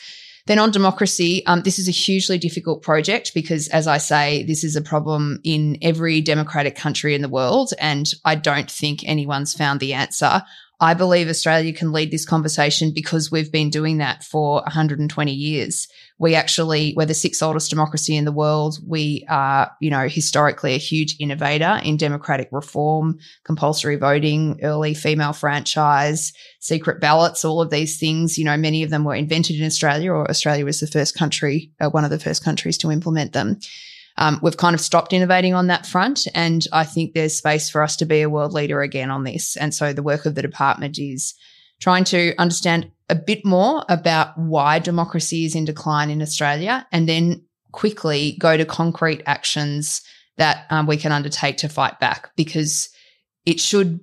[0.46, 4.64] Then on democracy, um, this is a hugely difficult project because, as I say, this
[4.64, 7.74] is a problem in every democratic country in the world.
[7.78, 10.42] And I don't think anyone's found the answer.
[10.80, 15.88] I believe Australia can lead this conversation because we've been doing that for 120 years.
[16.18, 18.78] We actually, we're the sixth oldest democracy in the world.
[18.86, 25.32] We are, you know, historically a huge innovator in democratic reform, compulsory voting, early female
[25.32, 28.36] franchise, secret ballots, all of these things.
[28.36, 31.70] You know, many of them were invented in Australia or Australia was the first country,
[31.80, 33.60] uh, one of the first countries to implement them.
[34.16, 36.26] Um, we've kind of stopped innovating on that front.
[36.34, 39.56] And I think there's space for us to be a world leader again on this.
[39.56, 41.34] And so the work of the department is
[41.80, 47.08] trying to understand a bit more about why democracy is in decline in Australia and
[47.08, 50.02] then quickly go to concrete actions
[50.36, 52.90] that um, we can undertake to fight back because
[53.46, 54.00] it should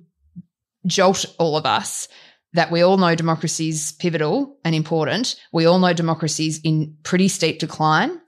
[0.86, 2.08] jolt all of us
[2.52, 5.36] that we all know democracy is pivotal and important.
[5.52, 8.20] We all know democracy is in pretty steep decline.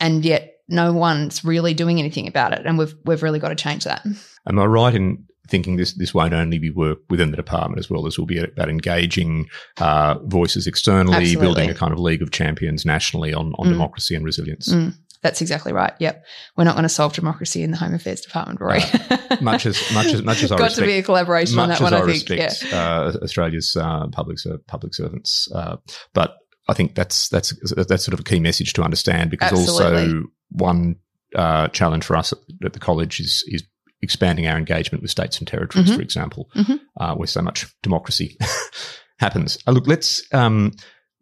[0.00, 3.54] And yet no one's really doing anything about it, and we've we've really got to
[3.54, 4.04] change that.
[4.46, 7.90] Am I right in thinking this this won't only be work within the department as
[7.90, 8.02] well?
[8.02, 9.48] This will be about engaging
[9.80, 11.46] uh, voices externally, Absolutely.
[11.46, 13.70] building a kind of league of champions nationally on on mm.
[13.70, 14.72] democracy and resilience.
[14.72, 14.94] Mm.
[15.22, 15.94] That's exactly right.
[16.00, 16.22] Yep,
[16.56, 18.82] we're not going to solve democracy in the Home Affairs Department, Rory.
[19.10, 21.70] Uh, much as much as much as I got respect, to be a collaboration on
[21.70, 21.94] that one.
[21.94, 22.28] I, I think.
[22.28, 22.78] Respect, yeah.
[22.78, 25.76] uh, Australia's uh, public public servants, uh,
[26.12, 26.36] but
[26.68, 30.02] I think that's that's that's sort of a key message to understand because Absolutely.
[30.02, 30.96] also one
[31.34, 33.64] uh, challenge for us at, at, the college is is
[34.04, 35.96] expanding our engagement with states and territories, mm-hmm.
[35.96, 36.76] for example, mm-hmm.
[37.00, 38.36] uh, where so much democracy
[39.18, 39.58] happens.
[39.66, 40.72] Uh, look, let's um,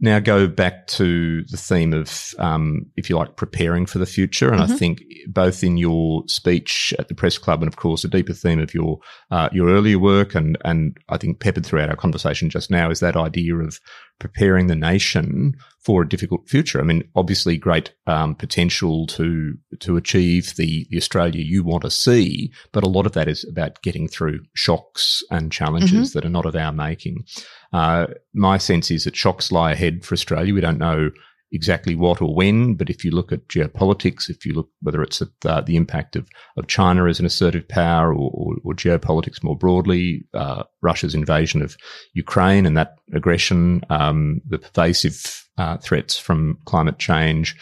[0.01, 4.51] now go back to the theme of, um, if you like, preparing for the future.
[4.51, 4.73] And mm-hmm.
[4.73, 8.33] I think both in your speech at the press club and, of course, a deeper
[8.33, 8.99] theme of your
[9.31, 13.01] uh, your earlier work, and and I think peppered throughout our conversation just now is
[13.01, 13.79] that idea of
[14.19, 16.81] preparing the nation for a difficult future.
[16.81, 21.91] I mean, obviously, great um, potential to to achieve the the Australia you want to
[21.91, 26.19] see, but a lot of that is about getting through shocks and challenges mm-hmm.
[26.19, 27.25] that are not of our making.
[27.73, 30.55] Uh, my sense is that shocks lie ahead for Australia.
[30.55, 31.11] We don't know
[31.53, 35.21] exactly what or when, but if you look at geopolitics, if you look whether it's
[35.21, 39.43] at uh, the impact of, of China as an assertive power or, or, or geopolitics
[39.43, 41.77] more broadly, uh, Russia's invasion of
[42.15, 47.57] Ukraine and that aggression, um, the pervasive uh, threats from climate change,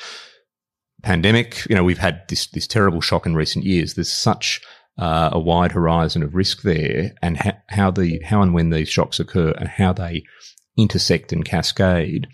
[1.02, 3.94] pandemic, you know, we've had this this terrible shock in recent years.
[3.94, 4.60] There's such
[4.98, 8.88] uh, a wide horizon of risk there, and ha- how the how and when these
[8.88, 10.22] shocks occur and how they
[10.76, 12.28] intersect and cascade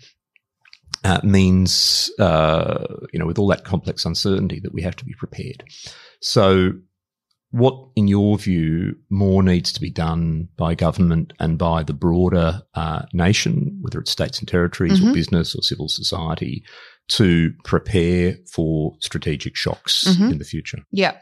[1.03, 5.13] uh, means, uh, you know, with all that complex uncertainty, that we have to be
[5.13, 5.63] prepared.
[6.21, 6.73] So,
[7.51, 12.61] what, in your view, more needs to be done by government and by the broader
[12.73, 15.11] uh, nation, whether it's states and territories mm-hmm.
[15.11, 16.63] or business or civil society,
[17.09, 20.31] to prepare for strategic shocks mm-hmm.
[20.31, 20.79] in the future?
[20.91, 21.17] Yeah.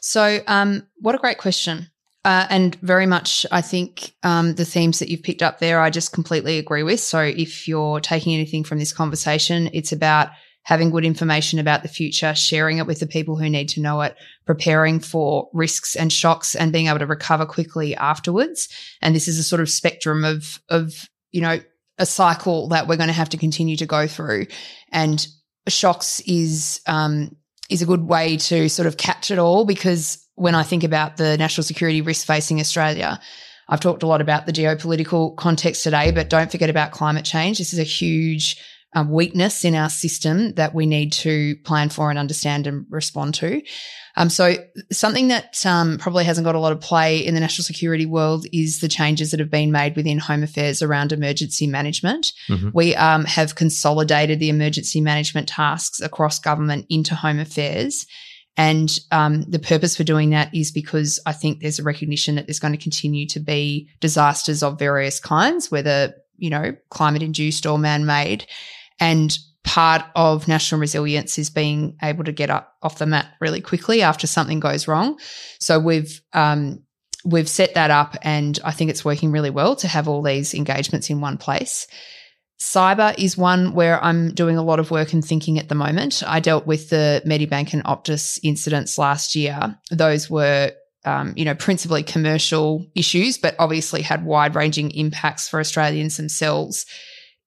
[0.00, 1.88] So, um, what a great question.
[2.24, 5.88] Uh, and very much, I think um, the themes that you've picked up there, I
[5.88, 7.00] just completely agree with.
[7.00, 10.30] So, if you're taking anything from this conversation, it's about
[10.64, 14.02] having good information about the future, sharing it with the people who need to know
[14.02, 14.14] it,
[14.44, 18.68] preparing for risks and shocks, and being able to recover quickly afterwards.
[19.00, 21.60] And this is a sort of spectrum of of you know
[21.98, 24.46] a cycle that we're going to have to continue to go through.
[24.92, 25.26] And
[25.68, 27.36] shocks is um,
[27.70, 31.16] is a good way to sort of catch it all because when I think about
[31.16, 33.20] the national security risk facing Australia,
[33.68, 37.58] I've talked a lot about the geopolitical context today, but don't forget about climate change.
[37.58, 38.62] This is a huge
[38.94, 43.34] um, weakness in our system that we need to plan for and understand and respond
[43.34, 43.60] to.
[44.16, 44.56] Um, so
[44.90, 48.46] something that um, probably hasn't got a lot of play in the national security world
[48.52, 52.32] is the changes that have been made within Home Affairs around emergency management.
[52.48, 52.70] Mm-hmm.
[52.72, 58.06] We um, have consolidated the emergency management tasks across government into Home Affairs.
[58.58, 62.48] And um, the purpose for doing that is because I think there's a recognition that
[62.48, 67.66] there's going to continue to be disasters of various kinds, whether, you know, climate induced
[67.66, 68.46] or man made.
[68.98, 73.60] And part of national resilience is being able to get up off the mat really
[73.60, 75.20] quickly after something goes wrong.
[75.60, 76.82] So we've, um,
[77.24, 80.52] we've set that up and I think it's working really well to have all these
[80.52, 81.86] engagements in one place.
[82.60, 86.24] Cyber is one where I'm doing a lot of work and thinking at the moment.
[86.26, 89.78] I dealt with the Medibank and Optus incidents last year.
[89.92, 90.72] Those were,
[91.04, 96.84] um, you know, principally commercial issues, but obviously had wide ranging impacts for Australians themselves.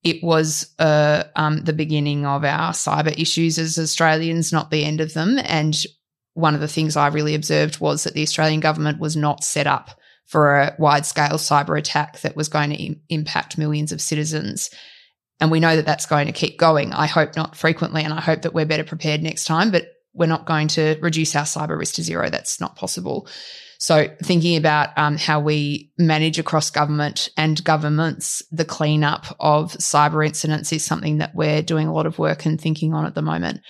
[0.04, 5.02] It was uh, um, the beginning of our cyber issues as Australians, not the end
[5.02, 5.38] of them.
[5.44, 5.76] And
[6.36, 9.68] one of the things I really observed was that the Australian government was not set
[9.68, 14.00] up for a wide scale cyber attack that was going to Im- impact millions of
[14.00, 14.70] citizens.
[15.42, 16.94] And we know that that's going to keep going.
[16.94, 20.28] I hope not frequently, and I hope that we're better prepared next time, but we're
[20.28, 22.30] not going to reduce our cyber risk to zero.
[22.30, 23.28] That's not possible.
[23.80, 30.26] So, thinking about um, how we manage across government and governments the cleanup of cyber
[30.26, 33.24] incidents is something that we're doing a lot of work and thinking on at the
[33.24, 33.62] moment.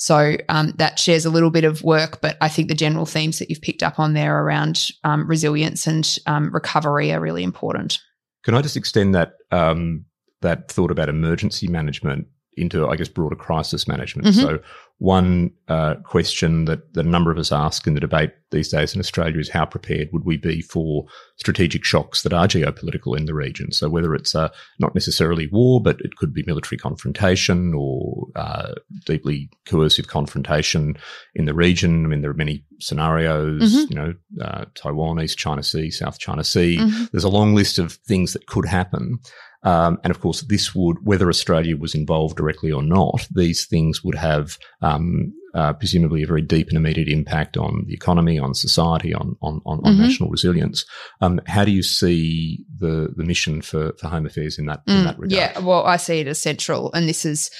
[0.00, 3.38] So um, that shares a little bit of work, but I think the general themes
[3.38, 7.98] that you've picked up on there around um, resilience and um, recovery are really important.
[8.42, 10.06] Can I just extend that um,
[10.42, 12.26] that thought about emergency management
[12.56, 14.28] into, I guess, broader crisis management.
[14.28, 14.40] Mm-hmm.
[14.40, 14.60] So,
[14.98, 18.94] one uh, question that, that a number of us ask in the debate these days
[18.94, 23.24] in Australia is how prepared would we be for strategic shocks that are geopolitical in
[23.24, 23.72] the region?
[23.72, 28.74] So, whether it's uh, not necessarily war, but it could be military confrontation or uh,
[29.06, 30.96] deeply coercive confrontation
[31.34, 32.04] in the region.
[32.04, 33.92] I mean, there are many scenarios, mm-hmm.
[33.92, 34.14] you know,
[34.44, 36.76] uh, Taiwan, East China Sea, South China Sea.
[36.78, 37.04] Mm-hmm.
[37.12, 39.18] There's a long list of things that could happen.
[39.62, 44.02] Um, and of course, this would, whether Australia was involved directly or not, these things
[44.02, 48.54] would have um, uh, presumably a very deep and immediate impact on the economy, on
[48.54, 50.02] society, on on, on, mm-hmm.
[50.02, 50.84] national resilience.
[51.20, 54.98] Um, how do you see the the mission for, for Home Affairs in that mm,
[54.98, 55.32] in that regard?
[55.32, 57.50] Yeah, well, I see it as central, and this is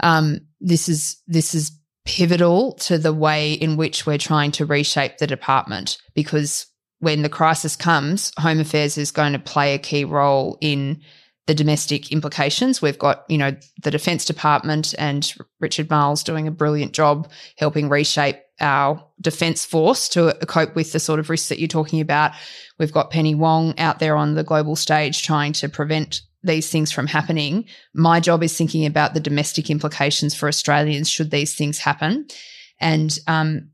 [0.00, 1.72] um, this is this is
[2.04, 6.66] pivotal to the way in which we're trying to reshape the department because
[6.98, 11.00] when the crisis comes, Home Affairs is going to play a key role in
[11.46, 12.80] the domestic implications.
[12.80, 17.88] We've got, you know, the Defence Department and Richard Marles doing a brilliant job helping
[17.88, 22.32] reshape our defence force to cope with the sort of risks that you're talking about.
[22.78, 26.92] We've got Penny Wong out there on the global stage trying to prevent these things
[26.92, 27.64] from happening.
[27.92, 32.26] My job is thinking about the domestic implications for Australians should these things happen.
[32.80, 33.70] And um,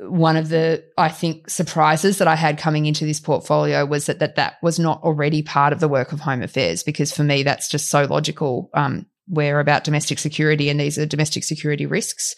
[0.00, 4.18] one of the I think surprises that I had coming into this portfolio was that
[4.20, 7.42] that, that was not already part of the work of Home Affairs because for me
[7.42, 8.70] that's just so logical.
[8.74, 12.34] Um, we're about domestic security and these are domestic security risks.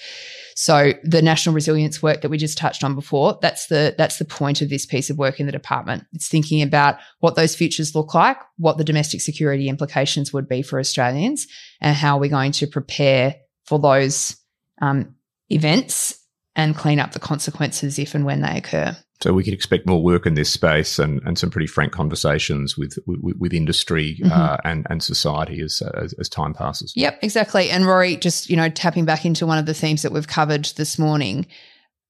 [0.57, 4.25] So the national resilience work that we just touched on before, that's the that's the
[4.25, 6.05] point of this piece of work in the department.
[6.13, 10.63] It's thinking about what those futures look like, what the domestic security implications would be
[10.63, 11.47] for Australians,
[11.81, 14.37] and how we're going to prepare for those
[14.81, 15.17] um,
[15.51, 16.24] events
[16.57, 18.97] and clean up the consequences if and when they occur.
[19.21, 22.77] So we could expect more work in this space and, and some pretty frank conversations
[22.77, 24.33] with with, with industry mm-hmm.
[24.33, 26.93] uh, and and society as, as, as time passes.
[26.95, 27.71] Yep, exactly.
[27.71, 30.67] And Rory, just you know, tapping back into one of the themes that we've covered
[30.77, 31.47] this morning,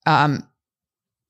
[0.05, 0.47] um,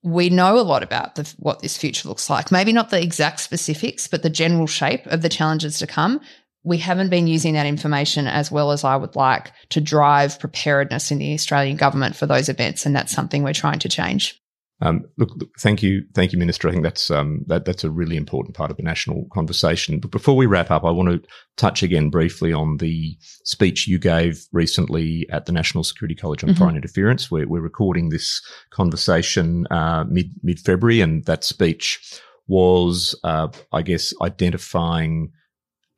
[0.01, 2.51] we know a lot about the, what this future looks like.
[2.51, 6.21] Maybe not the exact specifics, but the general shape of the challenges to come.
[6.65, 11.11] We haven't been using that information as well as I would like to drive preparedness
[11.11, 14.41] in the Australian government for those events, and that's something we're trying to change.
[14.81, 16.67] Um, look, look, thank you, thank you, Minister.
[16.67, 19.99] I think that's um, that that's a really important part of the national conversation.
[19.99, 21.21] But before we wrap up, I want to
[21.55, 26.49] touch again briefly on the speech you gave recently at the National Security College on
[26.49, 26.57] mm-hmm.
[26.57, 27.31] Foreign Interference.
[27.31, 28.41] We're, we're recording this
[28.71, 35.31] conversation uh, mid mid February, and that speech was, uh, I guess, identifying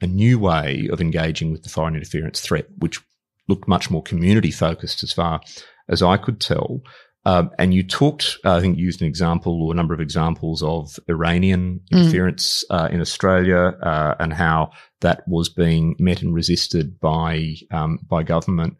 [0.01, 3.01] a new way of engaging with the foreign interference threat, which
[3.47, 5.41] looked much more community focused as far
[5.89, 6.81] as I could tell.
[7.25, 10.63] Um, and you talked, uh, I think, used an example or a number of examples
[10.63, 11.97] of Iranian mm.
[11.97, 14.71] interference uh, in Australia uh, and how
[15.01, 18.77] that was being met and resisted by um, by government.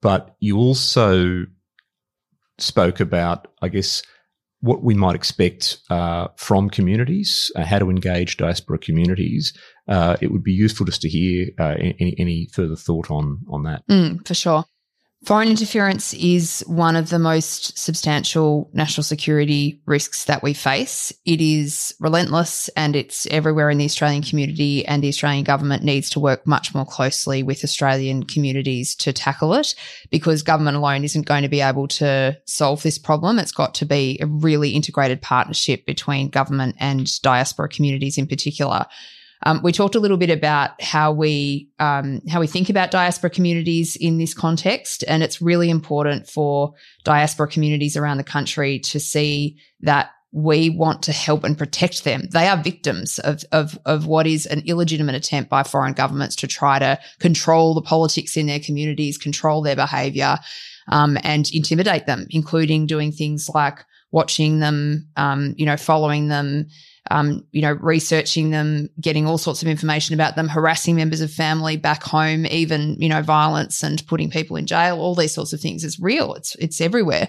[0.00, 1.44] But you also
[2.56, 4.02] spoke about, I guess,
[4.60, 9.52] what we might expect uh, from communities, uh, how to engage diaspora communities.
[9.88, 13.86] Uh, it would be useful just to hear any, any, further thought on on that.
[13.88, 14.64] Mm, for sure.
[15.26, 21.12] Foreign interference is one of the most substantial national security risks that we face.
[21.26, 26.08] It is relentless and it's everywhere in the Australian community, and the Australian government needs
[26.10, 29.74] to work much more closely with Australian communities to tackle it
[30.10, 33.38] because government alone isn't going to be able to solve this problem.
[33.38, 38.86] It's got to be a really integrated partnership between government and diaspora communities in particular.
[39.46, 43.30] Um, we talked a little bit about how we um, how we think about diaspora
[43.30, 46.74] communities in this context, and it's really important for
[47.04, 52.22] diaspora communities around the country to see that we want to help and protect them.
[52.32, 56.46] They are victims of, of, of what is an illegitimate attempt by foreign governments to
[56.46, 60.38] try to control the politics in their communities, control their behavior,
[60.88, 66.68] um, and intimidate them, including doing things like watching them, um, you know, following them,
[67.10, 71.32] um, you know, researching them, getting all sorts of information about them, harassing members of
[71.32, 75.52] family back home, even, you know, violence and putting people in jail, all these sorts
[75.52, 76.34] of things is real.
[76.34, 77.28] It's, it's everywhere.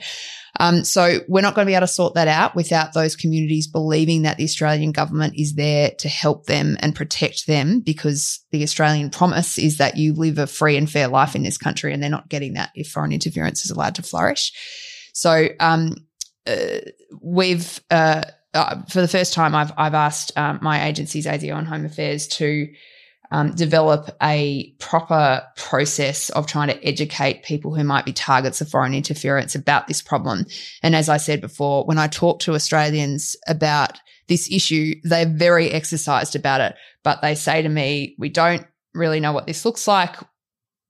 [0.60, 3.68] Um, so we're not going to be able to sort that out without those communities
[3.68, 8.62] believing that the Australian government is there to help them and protect them because the
[8.62, 12.04] Australian promise is that you live a free and fair life in this country and
[12.04, 14.52] they're not getting that if foreign interference is allowed to flourish.
[15.14, 15.96] So, um,
[16.46, 16.80] uh,
[17.22, 18.24] we've, uh,
[18.54, 22.28] uh, for the first time, I've I've asked um, my agencies, ASIO and Home Affairs,
[22.30, 22.68] to
[23.32, 28.70] um, develop a proper process of trying to educate people who might be targets of
[28.70, 30.46] foreign interference about this problem.
[30.84, 35.72] And as I said before, when I talk to Australians about this issue, they're very
[35.72, 39.88] exercised about it, but they say to me, "We don't really know what this looks
[39.88, 40.18] like.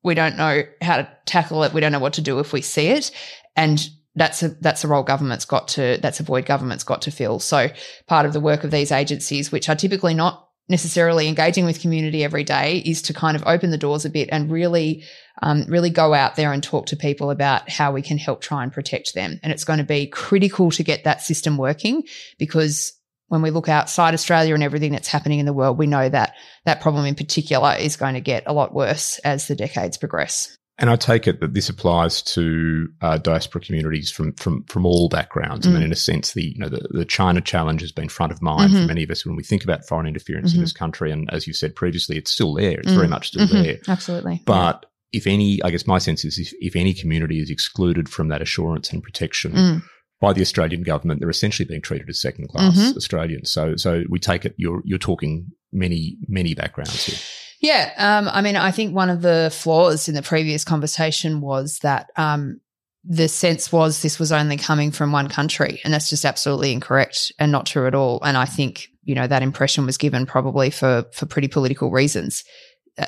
[0.04, 1.74] We don't know how to tackle it.
[1.74, 3.12] We don't know what to do if we see it."
[3.56, 7.12] And that's a that's a role government's got to that's a void government's got to
[7.12, 7.40] fill.
[7.40, 7.70] So
[8.08, 12.24] part of the work of these agencies, which are typically not necessarily engaging with community
[12.24, 15.04] every day, is to kind of open the doors a bit and really
[15.42, 18.64] um, really go out there and talk to people about how we can help try
[18.64, 19.40] and protect them.
[19.44, 22.04] And it's going to be critical to get that system working
[22.38, 22.94] because
[23.30, 26.34] when we look outside Australia and everything that's happening in the world, we know that
[26.66, 30.58] that problem in particular is going to get a lot worse as the decades progress.
[30.78, 35.10] And I take it that this applies to uh, diaspora communities from from from all
[35.10, 35.68] backgrounds.
[35.68, 35.70] Mm.
[35.70, 35.86] I mean, mm.
[35.86, 38.72] in a sense, the you know the, the China challenge has been front of mind
[38.72, 38.82] mm-hmm.
[38.82, 40.60] for many of us when we think about foreign interference mm-hmm.
[40.60, 41.12] in this country.
[41.12, 42.80] And as you said previously, it's still there.
[42.80, 42.96] It's mm.
[42.96, 43.64] very much still mm-hmm.
[43.64, 43.78] there.
[43.88, 44.42] Absolutely.
[44.46, 45.20] But yeah.
[45.20, 48.42] if any, I guess my sense is if, if, any community is excluded from that
[48.42, 49.52] assurance and protection.
[49.52, 49.84] Mm.
[50.20, 52.96] By the Australian government, they're essentially being treated as second class mm-hmm.
[52.96, 53.52] Australians.
[53.52, 57.18] So, so we take it you're you're talking many many backgrounds here.
[57.62, 57.94] Yeah.
[57.98, 62.10] Um, I mean, I think one of the flaws in the previous conversation was that
[62.18, 62.60] um,
[63.04, 65.80] the sense was this was only coming from one country.
[65.84, 68.20] And that's just absolutely incorrect and not true at all.
[68.24, 72.44] And I think, you know, that impression was given probably for, for pretty political reasons.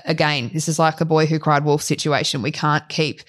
[0.06, 2.44] Again, this is like a boy who cried wolf situation.
[2.44, 3.22] We can't keep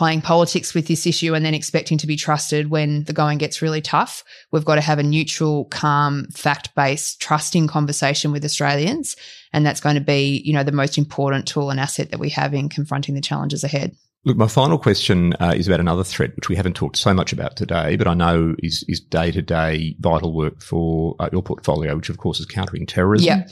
[0.00, 3.60] playing politics with this issue and then expecting to be trusted when the going gets
[3.60, 4.24] really tough.
[4.50, 9.14] We've got to have a neutral, calm, fact based, trusting conversation with Australians.
[9.52, 12.30] And that's going to be, you know, the most important tool and asset that we
[12.30, 13.94] have in confronting the challenges ahead.
[14.24, 17.34] Look, my final question uh, is about another threat, which we haven't talked so much
[17.34, 21.42] about today, but I know is is day to day vital work for uh, your
[21.42, 23.46] portfolio, which of course is countering terrorism yeah.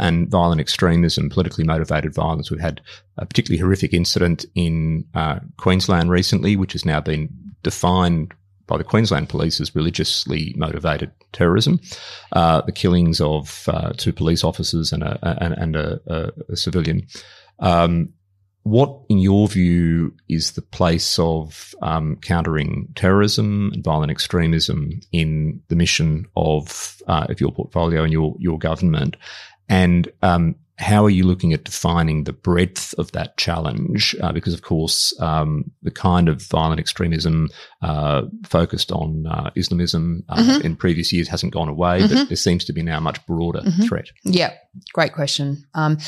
[0.00, 2.50] And violent extremism, politically motivated violence.
[2.50, 2.80] We've had
[3.18, 7.28] a particularly horrific incident in uh, Queensland recently, which has now been
[7.62, 8.34] defined
[8.66, 11.80] by the Queensland police as religiously motivated terrorism.
[12.32, 15.18] Uh, the killings of uh, two police officers and a,
[15.60, 17.06] and, a, a, civilian.
[17.58, 18.12] Um,
[18.62, 25.60] what, in your view, is the place of um, countering terrorism and violent extremism in
[25.68, 29.16] the mission of uh, of your portfolio and your your government?
[29.70, 34.16] And um, how are you looking at defining the breadth of that challenge?
[34.20, 37.48] Uh, because, of course, um, the kind of violent extremism
[37.82, 40.66] uh, focused on uh, Islamism uh, mm-hmm.
[40.66, 42.14] in previous years hasn't gone away, mm-hmm.
[42.14, 43.82] but there seems to be now a much broader mm-hmm.
[43.82, 44.06] threat.
[44.24, 44.54] Yeah,
[44.92, 45.64] great question.
[45.74, 45.98] Um,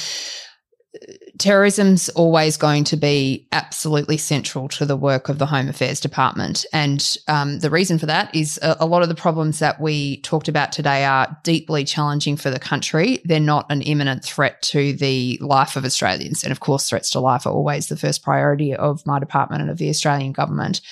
[1.38, 6.66] terrorism's always going to be absolutely central to the work of the Home Affairs Department.
[6.72, 10.20] And um, the reason for that is a, a, lot of the problems that we
[10.20, 13.22] talked about today are deeply challenging for the country.
[13.24, 16.44] They're not an imminent threat to the life of Australians.
[16.44, 19.70] And of course, threats to life are always the first priority of my department and
[19.70, 20.82] of the Australian government.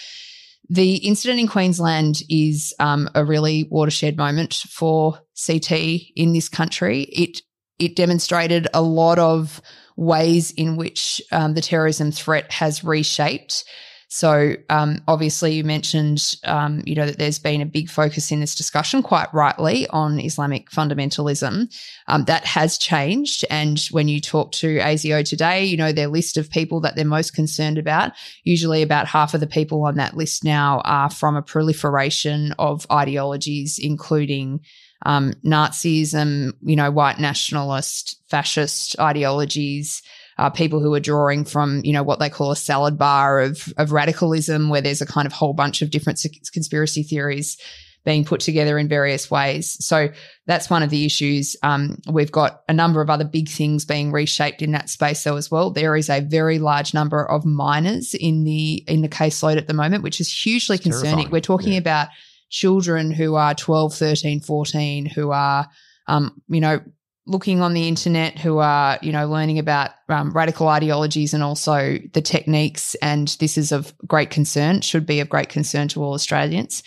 [0.69, 5.73] The incident in Queensland is um, a really watershed moment for CT
[6.17, 7.03] in this country.
[7.03, 7.43] It
[7.81, 9.61] it demonstrated a lot of
[10.01, 13.65] ways in which um, the terrorism threat has reshaped.
[14.13, 18.41] So, um, obviously, you mentioned, um, you know, that there's been a big focus in
[18.41, 21.73] this discussion, quite rightly, on Islamic fundamentalism.
[22.09, 23.45] Um, that has changed.
[23.51, 27.05] And when you talk to ASIO today, you know, their list of people that they're
[27.05, 31.37] most concerned about, usually about half of the people on that list now are from
[31.37, 34.61] a proliferation of ideologies, including
[35.07, 40.03] um, Nazism, you know, white nationalist, fascist ideologies,
[40.39, 43.73] uh, people who are drawing from, you know, what they call a salad bar of,
[43.77, 47.59] of radicalism, where there's a kind of whole bunch of different conspiracy theories
[48.05, 49.77] being put together in various ways.
[49.85, 50.09] So
[50.47, 51.57] that's one of the issues.
[51.63, 55.37] Um, we've got a number of other big things being reshaped in that space though
[55.37, 55.71] as well.
[55.71, 59.75] There is a very large number of minors in the in the caseload at the
[59.75, 61.11] moment, which is hugely it's concerning.
[61.11, 61.31] Terrifying.
[61.31, 61.81] We're talking yeah.
[61.81, 62.09] about
[62.51, 65.69] children who are 12, 13, 14, who are,
[66.07, 66.81] um, you know,
[67.27, 71.99] looking on the internet, who are, you know, learning about um, radical ideologies and also
[72.13, 72.97] the techniques.
[72.97, 76.83] And this is of great concern, should be of great concern to all Australians.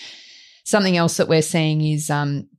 [0.65, 2.49] Something else that we're seeing is um,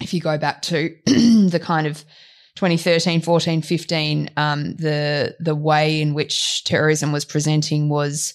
[0.00, 2.04] if you go back to the kind of
[2.56, 8.34] 2013, 14, 15, um, the the way in which terrorism was presenting was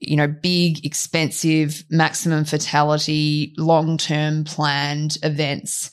[0.00, 5.90] you know, big, expensive, maximum fatality, long term planned events.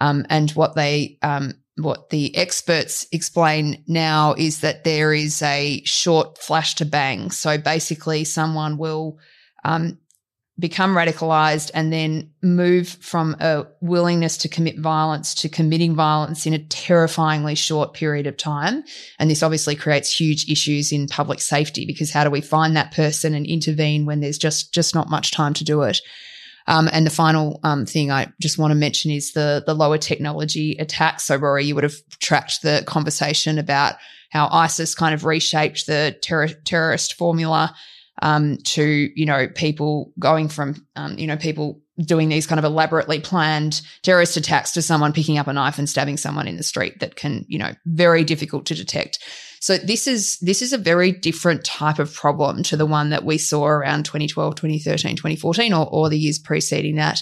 [0.00, 5.82] Um, and what they, um, what the experts explain now is that there is a
[5.84, 7.30] short flash to bang.
[7.30, 9.18] So basically, someone will
[9.64, 9.98] um,
[10.60, 16.52] become radicalized and then move from a willingness to commit violence to committing violence in
[16.52, 18.84] a terrifyingly short period of time.
[19.18, 22.92] And this obviously creates huge issues in public safety because how do we find that
[22.92, 26.00] person and intervene when there's just, just not much time to do it?
[26.66, 29.98] Um, and the final um, thing I just want to mention is the the lower
[29.98, 31.24] technology attacks.
[31.24, 33.94] So, Rory, you would have tracked the conversation about
[34.30, 37.74] how ISIS kind of reshaped the ter- terrorist formula
[38.20, 42.64] um, to you know people going from um, you know people doing these kind of
[42.64, 46.62] elaborately planned terrorist attacks to someone picking up a knife and stabbing someone in the
[46.62, 49.18] street that can you know very difficult to detect.
[49.60, 53.24] So this is this is a very different type of problem to the one that
[53.24, 57.20] we saw around 2012 2013 2014 or, or the years preceding that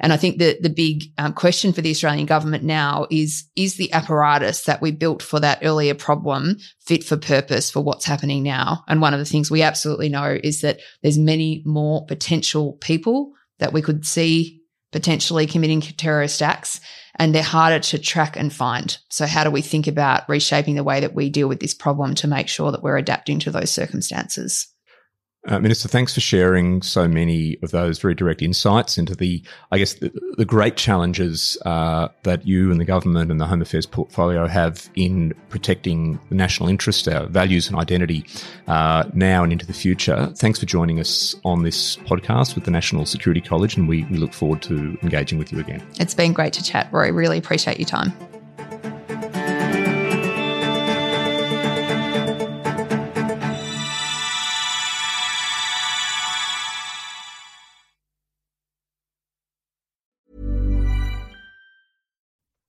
[0.00, 3.76] and I think that the big um, question for the Australian government now is, is
[3.76, 8.42] the apparatus that we built for that earlier problem fit for purpose for what's happening
[8.42, 8.84] now?
[8.86, 13.32] And one of the things we absolutely know is that there's many more potential people
[13.58, 16.80] that we could see potentially committing terrorist acts
[17.16, 18.98] and they're harder to track and find.
[19.10, 22.14] So how do we think about reshaping the way that we deal with this problem
[22.16, 24.68] to make sure that we're adapting to those circumstances?
[25.48, 29.42] Uh, Minister, thanks for sharing so many of those very direct insights into the,
[29.72, 33.62] I guess, the, the great challenges uh, that you and the government and the Home
[33.62, 38.26] Affairs portfolio have in protecting the national interest, our values and identity
[38.66, 40.30] uh, now and into the future.
[40.36, 44.18] Thanks for joining us on this podcast with the National Security College, and we, we
[44.18, 45.82] look forward to engaging with you again.
[45.98, 47.10] It's been great to chat, Roy.
[47.10, 48.12] Really appreciate your time.